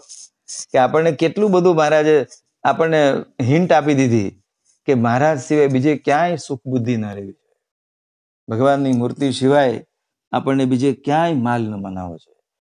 કે 0.72 0.78
આપણને 0.78 1.12
કેટલું 1.12 1.52
બધું 1.52 1.76
મહારાજે 1.76 2.18
આપણને 2.64 3.02
હિન્ટ 3.44 3.72
આપી 3.72 3.94
દીધી 3.94 4.30
કે 4.88 4.94
મહારાજ 4.96 5.40
સિવાય 5.40 5.68
બીજે 5.68 5.96
ક્યાંય 5.98 6.44
સુખ 6.48 6.64
બુદ્ધિ 6.66 6.98
ન 6.98 7.06
રહેવી 7.06 7.38
ભગવાનની 8.48 8.94
મૂર્તિ 8.94 9.34
સિવાય 9.34 9.82
આપણને 10.32 10.66
બીજે 10.66 10.94
ક્યાંય 11.06 11.34
માલ 11.34 11.62
ન 11.62 11.76
મનાવો 11.76 12.16
છે 12.18 12.32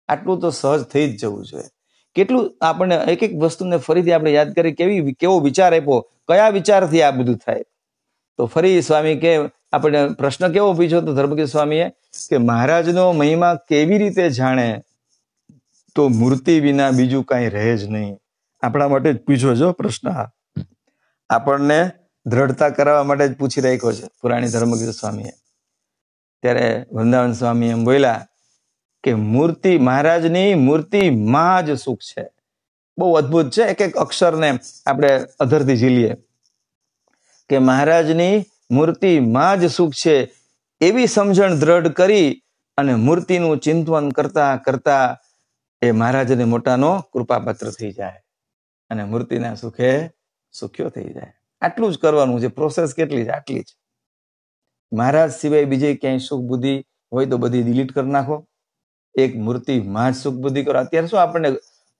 આટલું 0.09 0.39
તો 0.39 0.49
સહજ 0.49 0.83
થઈ 0.83 1.07
જ 1.07 1.17
જવું 1.17 1.45
જોઈએ. 1.45 1.69
કેટલું 2.15 2.45
આપણને 2.61 2.95
એક 2.95 3.23
એક 3.23 3.33
વસ્તુને 3.37 3.77
ફરીથી 3.77 4.11
આપણે 4.11 4.31
યાદ 4.31 4.53
કરી 4.53 4.73
કેવી 4.73 5.13
કેવો 5.13 5.39
વિચાર 5.39 5.71
આપ્યો, 5.73 5.99
કયા 6.27 6.49
વિચારથી 6.49 7.01
આ 7.01 7.11
બધું 7.11 7.37
થાય. 7.37 7.63
તો 8.39 8.45
ફરી 8.45 8.81
સ્વામી 8.81 9.15
કે 9.15 9.33
આપણે 9.73 10.01
પ્રશ્ન 10.09 10.51
કેવો 10.51 10.73
પૂછ્યો 10.73 11.01
તો 11.01 11.13
ધર્મગીર 11.13 11.45
સ્વામીએ 11.45 11.89
કે 12.29 12.37
મહારાજનો 12.37 13.05
મહિમા 13.13 13.55
કેવી 13.69 13.97
રીતે 13.97 14.29
જાણે 14.29 14.67
તો 15.95 16.07
મૂર્તિ 16.07 16.59
વિના 16.59 16.91
બીજું 16.91 17.23
કાંઈ 17.23 17.49
રહે 17.49 17.77
જ 17.77 17.83
નહીં. 17.83 18.17
આપણા 18.61 18.87
માટે 18.87 19.13
જ 19.13 19.17
પૂછ્યો 19.17 19.55
છો 19.55 19.71
પ્રશ્ન 19.71 20.09
આપણને 21.29 21.91
દ્રઢતા 22.25 22.69
કરાવવા 22.69 23.03
માટે 23.03 23.27
જ 23.27 23.37
પૂછી 23.37 23.61
રાખ્યો 23.61 23.93
છે 23.93 24.07
પુરાણી 24.21 24.47
ધર્મગીર 24.47 24.91
સ્વામીએ. 24.91 25.31
ત્યારે 26.41 26.85
વૃંદાવન 26.93 27.33
સ્વામી 27.33 27.67
એમ 27.67 27.85
બોલ્યા 27.85 28.27
કે 29.03 29.13
મૂર્તિ 29.13 29.77
મહારાજની 29.77 30.53
મૂર્તિમાં 30.53 31.65
જ 31.65 31.77
સુખ 31.77 31.99
છે. 31.99 32.29
બહુ 32.97 33.13
અદ્ભુત 33.13 33.51
છે 33.51 33.61
એક 33.61 33.81
એક 33.81 33.95
અક્ષરને 33.95 34.59
આપણે 34.85 35.25
અધરથી 35.39 35.77
ઝીલીએ. 35.77 36.15
કે 37.49 37.57
મહારાજની 37.59 38.45
મૂર્તિ 38.71 39.19
માં 39.19 39.59
જ 39.59 39.71
સુખ 39.71 39.93
છે 39.93 40.33
એવી 40.81 41.07
સમજણ 41.07 41.55
દ્રઢ 41.55 41.87
કરી 41.87 42.43
અને 42.77 42.95
મૂર્તિનું 42.95 43.57
ચિંતન 43.57 44.09
કરતા 44.09 44.55
કરતા 44.55 45.17
એ 45.81 45.91
મહારાજને 45.91 46.43
મોટાનો 46.43 47.01
કૃપાપત્ર 47.13 47.71
થઈ 47.71 47.91
જાય 47.91 48.21
અને 48.89 49.03
મૂર્તિના 49.03 49.55
સુખે 49.55 50.07
સુખ્યો 50.51 50.89
થઈ 50.89 51.13
જાય. 51.13 51.33
આટલું 51.61 51.93
જ 51.93 51.97
કરવાનું 51.97 52.41
છે. 52.41 52.47
પ્રોસેસ 52.47 52.93
કેટલી 52.93 53.25
છે? 53.25 53.29
આટલી 53.29 53.59
જ. 53.59 53.65
મહારાજ 54.93 55.31
સિવાય 55.31 55.65
બીજે 55.65 55.95
ક્યાંય 55.95 56.17
સુખ 56.17 56.41
બુદ્ધિ 56.41 56.85
હોય 57.13 57.25
તો 57.25 57.37
બધી 57.37 57.63
ડિલીટ 57.63 57.91
કરી 57.91 58.09
નાખો. 58.09 58.47
એક 59.15 59.35
મૂર્તિ 59.35 59.81
માં 59.81 60.13
સુખ 60.13 60.33
બુદ્ધિ 60.33 60.63
કરો. 60.63 60.79
અત્યારે 60.79 61.07
શું 61.07 61.21
આપણને 61.21 61.49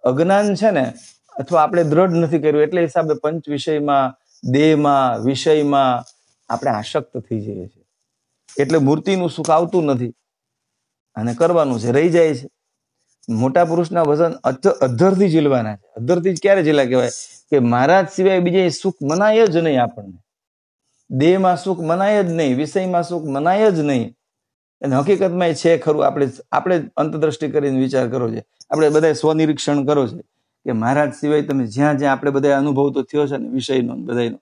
અજ્ઞાન 0.03 0.55
છે 0.55 0.71
ને, 0.71 0.93
અથવા 1.39 1.63
આપણે 1.63 1.83
દ્રઢ 1.83 2.09
નથી 2.09 2.39
કર્યું, 2.39 2.63
એટલે 2.63 2.81
હિસાબે 2.81 3.13
પંચ 3.13 3.49
વિષયમાં, 3.49 4.15
દેહમાં, 4.51 5.23
વિષયમાં 5.23 6.03
આપણે 6.53 6.71
આશક્ત 6.71 7.17
થઈ 7.17 7.41
જઈએ 7.41 7.67
છીએ. 7.67 7.85
એટલે 8.59 8.77
મૂર્તિનું 8.77 9.29
સુખ 9.29 9.49
આવતું 9.49 9.85
નથી. 9.85 10.13
અને 11.15 11.33
કરવાનું 11.33 11.79
છે, 11.79 11.91
રહી 11.91 12.09
જાય 12.09 12.35
છે. 12.35 12.58
મોટા 13.29 13.65
પુરુષના 13.65 14.03
વજન 14.03 14.31
અધરથી 14.81 15.29
ઝીલવાના 15.29 15.75
છે. 15.75 15.93
અધરથી 15.97 16.33
જ 16.33 16.41
ક્યારે 16.41 16.63
ઝીલા 16.63 16.85
કહેવાય? 16.85 17.09
કે 17.51 17.59
મહારાજ 17.59 18.07
સિવાય 18.15 18.39
બીજે 18.39 18.69
સુખ 18.69 18.95
મનાય 19.03 19.47
જ 19.47 19.57
નહીં 19.57 19.83
આપણને. 19.83 20.19
દેહમાં 21.09 21.57
સુખ 21.57 21.79
મનાય 21.79 22.23
જ 22.23 22.29
નહીં, 22.29 22.57
વિષયમાં 22.57 23.03
સુખ 23.03 23.23
મનાય 23.23 23.71
જ 23.71 23.79
નહીં. 23.79 24.15
અને 24.81 24.95
હકીકતમાં 24.95 25.53
છે 25.53 25.77
ખરું, 25.77 26.05
આપણે 26.05 26.29
આપણે 26.51 26.83
અંતદ્રષ્ટિ 26.97 27.51
કરીને 27.51 27.79
વિચાર 27.79 28.09
કરો 28.09 28.31
છે. 28.31 28.45
આપણે 28.71 28.89
બધા 28.89 29.13
સ્વનિરીક્ષણ 29.13 29.85
કરો 29.85 30.07
છે 30.07 30.17
કે 30.65 30.71
મહારાજ 30.71 31.13
સિવાય 31.13 31.41
તમે 31.41 31.65
જ્યાં 31.67 31.97
જ્યાં 31.97 32.13
આપણે 32.13 32.31
બધા 32.31 32.57
અનુભવ 32.57 32.91
તો 32.91 33.01
થયો 33.01 33.27
છે 33.27 33.37
ને, 33.37 33.49
વિષયનો 33.49 33.95
બધાનો 33.95 34.39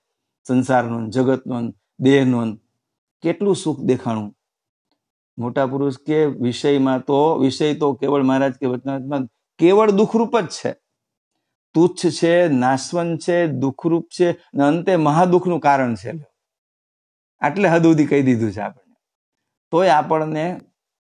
સંસારનો 0.48 1.08
જગતનો 1.08 1.72
દેહનો 2.00 2.56
કેટલું 3.22 3.56
સુખ 3.56 3.80
દેખાણું 3.80 4.37
મોટા 5.38 5.66
પુરુષ 5.66 5.96
કે 6.06 6.24
વિષયમાં 6.24 7.04
તો, 7.04 7.38
વિષય 7.38 7.74
તો 7.74 7.94
કેવળ 7.94 8.22
મહારાજ 8.22 8.52
કે 8.52 8.66
વચનાત્મા, 8.66 9.18
કેવળ 9.58 9.90
દુઃખરૂપ 9.90 10.40
જ 10.40 10.46
છે. 10.46 10.72
તુચ્છ 11.74 12.06
છે, 12.10 12.48
નાશવંત 12.48 13.20
છે, 13.20 13.46
દુઃખરૂપ 13.46 14.08
છે, 14.20 14.32
અને 14.32 14.64
અંતે 14.64 14.96
મહાદુઃખનું 14.96 15.60
કારણ 15.60 15.94
છે. 15.94 16.12
આટલે 17.40 17.68
હદ 17.68 17.82
સુધી 17.82 18.06
કહી 18.06 18.22
દીધું 18.22 18.52
છે 18.52 18.60
આપણને. 18.60 18.94
તોય 19.70 19.88
આપણને 19.88 20.60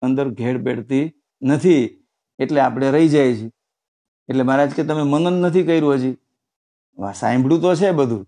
અંદર 0.01 0.29
ઘેડ 0.29 0.61
બેડતી 0.61 1.13
નથી. 1.41 2.05
એટલે 2.39 2.61
આપણે 2.61 2.91
રહી 2.91 3.09
જાય 3.09 3.35
છે 3.35 3.47
એટલે 4.29 4.43
મહારાજ 4.43 4.71
કે 4.71 4.83
તમે 4.83 5.03
મનન 5.03 5.41
નથી 5.41 5.63
કર્યું 5.63 5.93
હજી? 5.93 6.17
સાંભળ્યું 7.15 7.61
તો 7.61 7.75
છે 7.75 7.91
બધું. 7.91 8.27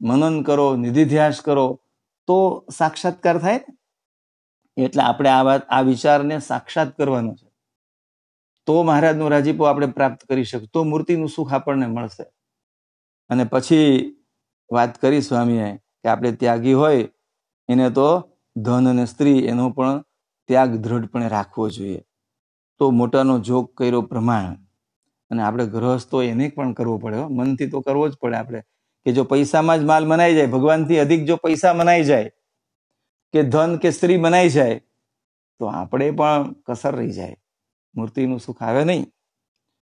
મનન 0.00 0.42
કરો, 0.42 0.76
નિધિધ્યાસ 0.76 1.40
કરો. 1.40 1.80
તો 2.26 2.66
સાક્ષાત્કાર 2.76 3.38
થાય 3.38 3.58
ને? 3.58 3.75
એટલે 4.76 5.02
આપણે 5.02 5.28
આ 5.28 5.42
વાત, 5.42 5.62
આ 5.68 5.80
વિચારને 5.80 6.38
સાક્ષાત 6.38 6.96
કરવાનો 6.96 7.34
છે. 7.34 7.52
તો 8.66 8.82
મહારાજનો 8.82 9.28
રાજીપો 9.28 9.64
આપણે 9.64 9.86
પ્રાપ્ત 9.86 10.24
કરી 10.24 10.44
શકીએ, 10.44 10.68
તો 10.72 10.84
મૂર્તિનું 10.84 11.28
સુખ 11.28 11.52
આપણને 11.52 11.86
મળશે. 11.86 12.24
અને 13.30 13.44
પછી 13.44 14.16
વાત 14.72 15.00
કરી 15.00 15.20
સ્વામીએ 15.20 15.76
કે 15.76 16.08
આપણે 16.08 16.32
ત્યાગી 16.32 16.72
હોય, 16.72 17.08
એને 17.68 17.90
તો 17.90 18.30
ધન 18.56 18.88
અને 18.88 19.06
સ્ત્રી 19.06 19.38
એનો 19.38 19.70
પણ 19.70 20.04
ત્યાગ 20.48 20.76
દ્રઢપણે 20.76 21.28
રાખવો 21.28 21.68
જોઈએ. 21.68 22.02
તો 22.78 22.90
મોટાનો 22.90 23.38
જોગ 23.38 23.74
કર્યો 23.74 24.02
પ્રમાણ. 24.02 24.54
અને 25.30 25.42
આપણે 25.42 25.66
ગ્રહસ્થો 25.66 26.22
એને 26.22 26.48
પણ 26.48 26.72
કરવો 26.72 26.98
પડે 26.98 27.16
મનથી 27.16 27.70
તો 27.70 27.80
કરવો 27.80 28.08
જ 28.08 28.16
પડે 28.16 28.36
આપણે. 28.36 28.60
કે 29.04 29.12
જો 29.12 29.24
પૈસામાં 29.24 29.78
જ 29.78 29.82
માલ 29.82 30.06
મનાઈ 30.06 30.34
જાય, 30.34 30.46
ભગવાનથી 30.46 30.98
અધિક 30.98 31.24
જો 31.24 31.36
પૈસા 31.36 31.72
મનાઈ 31.72 32.04
જાય 32.04 32.30
કે 33.32 33.42
ધન 33.42 33.76
કે 33.76 33.90
સ્ત્રી 33.90 34.16
મનાઈ 34.16 34.48
જાય, 34.48 34.78
તો 35.58 35.66
આપણે 35.66 36.10
પણ 36.10 36.52
કસર 36.52 36.96
રહી 36.96 37.10
જાય. 37.10 37.36
મૂર્તિનું 37.94 38.40
સુખ 38.40 38.62
આવે 38.62 38.84
નહીં. 38.84 39.06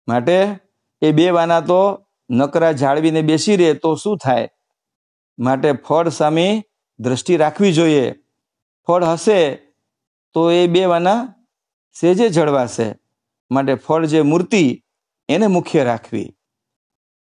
માટે 0.09 0.59
એ 1.03 1.13
બે 1.13 1.31
વાના 1.31 1.61
તો 1.61 2.07
નકરા 2.31 2.73
જાળવીને 2.73 3.23
બેસી 3.23 3.57
રહે 3.57 3.75
તો 3.75 3.95
શું 3.95 4.19
થાય? 4.19 4.49
માટે 5.39 5.73
ફળ 5.73 6.09
સામે 6.09 6.65
દ્રષ્ટિ 6.99 7.37
રાખવી 7.37 7.73
જોઈએ. 7.73 8.15
ફળ 8.87 9.05
હશે 9.05 9.57
તો 10.33 10.51
એ 10.51 10.67
બે 10.67 10.85
વાના 10.85 11.35
સેજે 12.01 12.29
જળવાશે. 12.29 12.95
માટે 13.51 13.75
ફળ 13.75 14.07
જે 14.07 14.21
મૂર્તિ, 14.21 14.85
એને 15.29 15.47
મુખ્ય 15.47 15.85
રાખવી. 15.85 16.37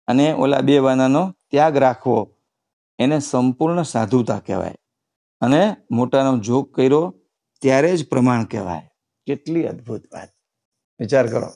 અને 0.06 0.32
ઓલા 0.32 0.60
બે 0.60 0.78
વાનાનો 0.78 1.34
ત્યાગ 1.50 1.76
રાખવો. 1.76 2.34
એને 2.98 3.18
સંપૂર્ણ 3.18 3.82
સાધુતા 3.82 4.38
કહેવાય. 4.38 4.74
અને 5.42 5.76
મોટાનો 5.90 6.38
જોગ 6.38 6.74
કર્યો, 6.74 7.14
ત્યારે 7.60 7.96
જ 7.96 8.08
પ્રમાણ 8.08 8.44
કહેવાય. 8.44 8.90
કેટલી 9.26 9.64
અદ્ભુત 9.64 10.02
વાત. 10.12 10.28
વિચાર 11.00 11.26
કરો. 11.26 11.52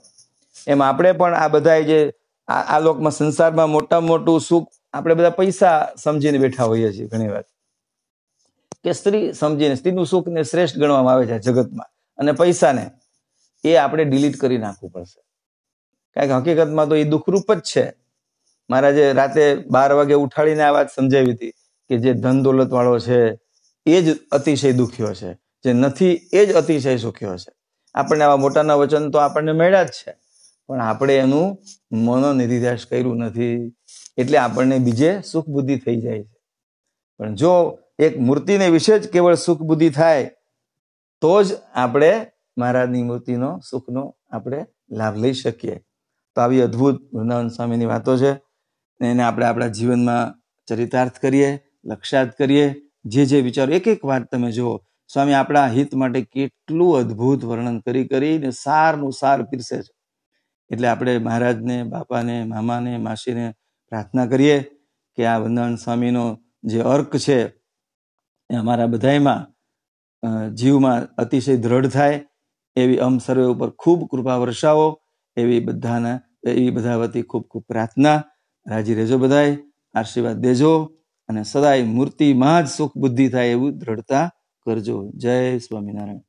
એમ 0.67 0.83
આપણે 0.83 1.13
પણ 1.13 1.35
આ 1.35 1.49
બધા 1.49 1.81
જે 1.81 2.13
આ 2.49 2.79
લોકમાં 2.79 3.13
સંસારમાં 3.13 3.71
મોટા 3.71 4.01
મોટું 4.01 4.41
સુખ 4.41 4.69
આપણે 4.93 5.15
બધા 5.15 5.31
પૈસા 5.31 5.89
સમજીને 6.03 6.39
બેઠા 6.39 6.65
હોઈએ 6.65 6.93
છીએ 6.93 7.07
ઘણી 7.07 7.29
વાર. 7.29 7.45
કે 8.85 8.93
સ્ત્રી 8.93 9.33
સમજીને, 9.33 9.75
સ્ત્રીનું 9.75 10.07
સુખ 10.07 10.29
ને 10.29 10.43
શ્રેષ્ઠ 10.43 10.77
ગણવામાં 10.77 11.13
આવે 11.13 11.27
છે 11.27 11.39
જગતમાં. 11.39 11.87
અને 12.19 12.33
પૈસાને 12.33 12.91
એ 13.65 13.77
આપણે 13.77 14.05
ડિલીટ 14.05 14.37
કરી 14.37 14.59
નાખવું 14.59 14.91
પડશે. 14.91 15.21
કારણ 16.15 16.43
કે 16.43 16.53
હકીકતમાં 16.53 16.89
તો 16.89 16.95
એ 16.95 17.05
દુઃખરૂપ 17.05 17.55
જ 17.55 17.61
છે. 17.61 17.93
મહારાજે 18.71 19.13
રાતે 19.13 19.55
બાર 19.55 19.93
વાગે 19.93 20.15
ઉઠાડીને 20.15 20.63
આ 20.63 20.71
વાત 20.71 20.89
સમજાવી 20.91 21.33
હતી 21.33 21.51
કે 21.89 21.99
જે 21.99 22.13
ધન 22.13 22.43
દોલત 22.43 22.71
વાળો 22.71 22.99
છે 22.99 23.46
એ 23.87 24.03
જ 24.03 24.19
અતિશય 24.33 24.73
દુખ્યો 24.73 25.15
છે. 25.15 25.33
જે 25.35 25.73
નથી, 25.73 26.29
એ 26.33 26.47
જ 26.47 26.53
અતિશય 26.53 26.97
સુખ્યો 26.97 27.37
છે. 27.37 27.53
આપણને 27.95 28.25
આવા 28.25 28.37
મોટાના 28.37 28.75
વચન 28.75 29.11
તો 29.11 29.19
આપણને 29.19 29.53
મળ્યા 29.53 29.83
જ 29.83 29.89
છે. 29.89 30.15
પણ 30.67 30.81
આપણે 30.81 31.17
એનું 31.17 31.59
મનોનિધિધ્યાસ 31.93 32.87
કર્યું 32.91 33.17
નથી. 33.17 33.77
એટલે 34.17 34.39
આપણને 34.39 34.79
બીજે 34.79 35.21
સુખ 35.23 35.49
બુદ્ધિ 35.49 35.79
થઈ 35.79 36.01
જાય 36.01 36.23
છે. 36.23 36.37
પણ 37.19 37.35
જો 37.35 37.79
એક 37.99 38.19
મૂર્તિને 38.19 38.69
વિશે 38.69 38.99
જ 38.99 39.11
કેવળ 39.11 39.35
સુખ 39.35 39.61
બુદ્ધિ 39.61 39.91
થાય, 39.91 40.31
તો 41.21 41.43
જ 41.43 41.57
આપણે 41.75 42.27
મહારાજની 42.59 43.03
મૂર્તિનો 43.03 43.61
સુખનો 43.71 44.17
આપણે 44.31 44.67
લાભ 44.91 45.17
લઈ 45.17 45.33
શકીએ. 45.33 45.77
તો 46.35 46.41
આવી 46.41 46.61
અદ્ભુત 46.61 47.15
વૃંદાવન 47.15 47.49
સ્વામીની 47.49 47.85
વાતો 47.85 48.17
છે. 48.17 48.33
એને 49.01 49.23
આપણે 49.23 49.47
આપણા 49.47 49.67
જીવનમાં 49.67 50.35
ચરિતાર્થ 50.69 51.19
કરીએ 51.19 51.61
લક્ષાત 51.85 52.39
કરીએ. 52.39 52.75
જે 53.07 53.25
જે 53.27 53.41
વિચારો, 53.41 53.73
એક 53.73 53.87
એક 53.89 54.05
વાત 54.05 54.23
તમે 54.33 54.51
જુઓ. 54.53 54.75
સ્વામી, 55.13 55.33
આપણા 55.33 55.67
હિત 55.67 55.95
માટે 55.95 56.21
કેટલું 56.23 56.99
અદ્ભુત 56.99 57.45
વર્ણન 57.45 57.79
કરી 57.81 58.09
કરીને 58.09 58.51
સારનું 58.51 59.13
સાર 59.13 59.43
પીરસે 59.43 59.79
છે. 59.83 59.93
એટલે 60.71 60.89
આપણે 60.89 61.19
મહારાજને, 61.19 61.83
બાપાને, 61.85 62.45
મામાને, 62.45 62.97
માસીને 62.99 63.47
પ્રાર્થના 63.89 64.27
કરીએ 64.27 64.57
કે 65.17 65.27
આ 65.27 65.39
વંદન 65.39 65.77
સ્વામીનો 65.77 66.25
જે 66.65 66.81
અર્ક 66.81 67.17
છે 67.17 67.39
એ 68.51 68.55
અમારા 68.55 68.87
બધાયમાં 68.87 69.41
જીવમાં 70.55 71.15
અતિશય 71.19 71.57
દ્રઢ 71.57 71.89
થાય. 71.89 72.27
એવી 72.77 72.99
અમ 72.99 73.19
સર્વે 73.19 73.45
ઉપર 73.45 73.71
ખૂબ 73.71 74.09
કૃપા 74.11 74.37
વર્ષાવો. 74.37 74.89
એવી 75.37 75.61
બધાના, 75.61 76.21
એવી 76.47 76.71
બધા 76.71 76.97
વતી 76.97 77.23
ખૂબ 77.23 77.45
ખૂબ 77.51 77.65
પ્રાર્થના. 77.69 78.23
રાજી 78.67 78.95
રહેજો 78.95 79.19
બધાય. 79.19 79.59
આશીર્વાદ 79.95 80.37
દેજો. 80.37 80.73
અને 81.29 81.43
સદાય 81.45 81.85
મૂર્તિમાં 81.87 82.65
જ 82.65 82.69
સુખ 82.69 82.95
બુદ્ધિ 82.97 83.27
થાય 83.29 83.49
એવું 83.49 83.79
દ્રઢતા 83.79 84.27
કરજો. 84.67 84.97
જય 85.17 85.37
સ્વામિનારાયણ. 85.59 86.26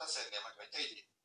પાંચ 0.00 0.14
વાગે 0.14 0.38
શરૂ 0.38 0.68
થશે 0.72 1.19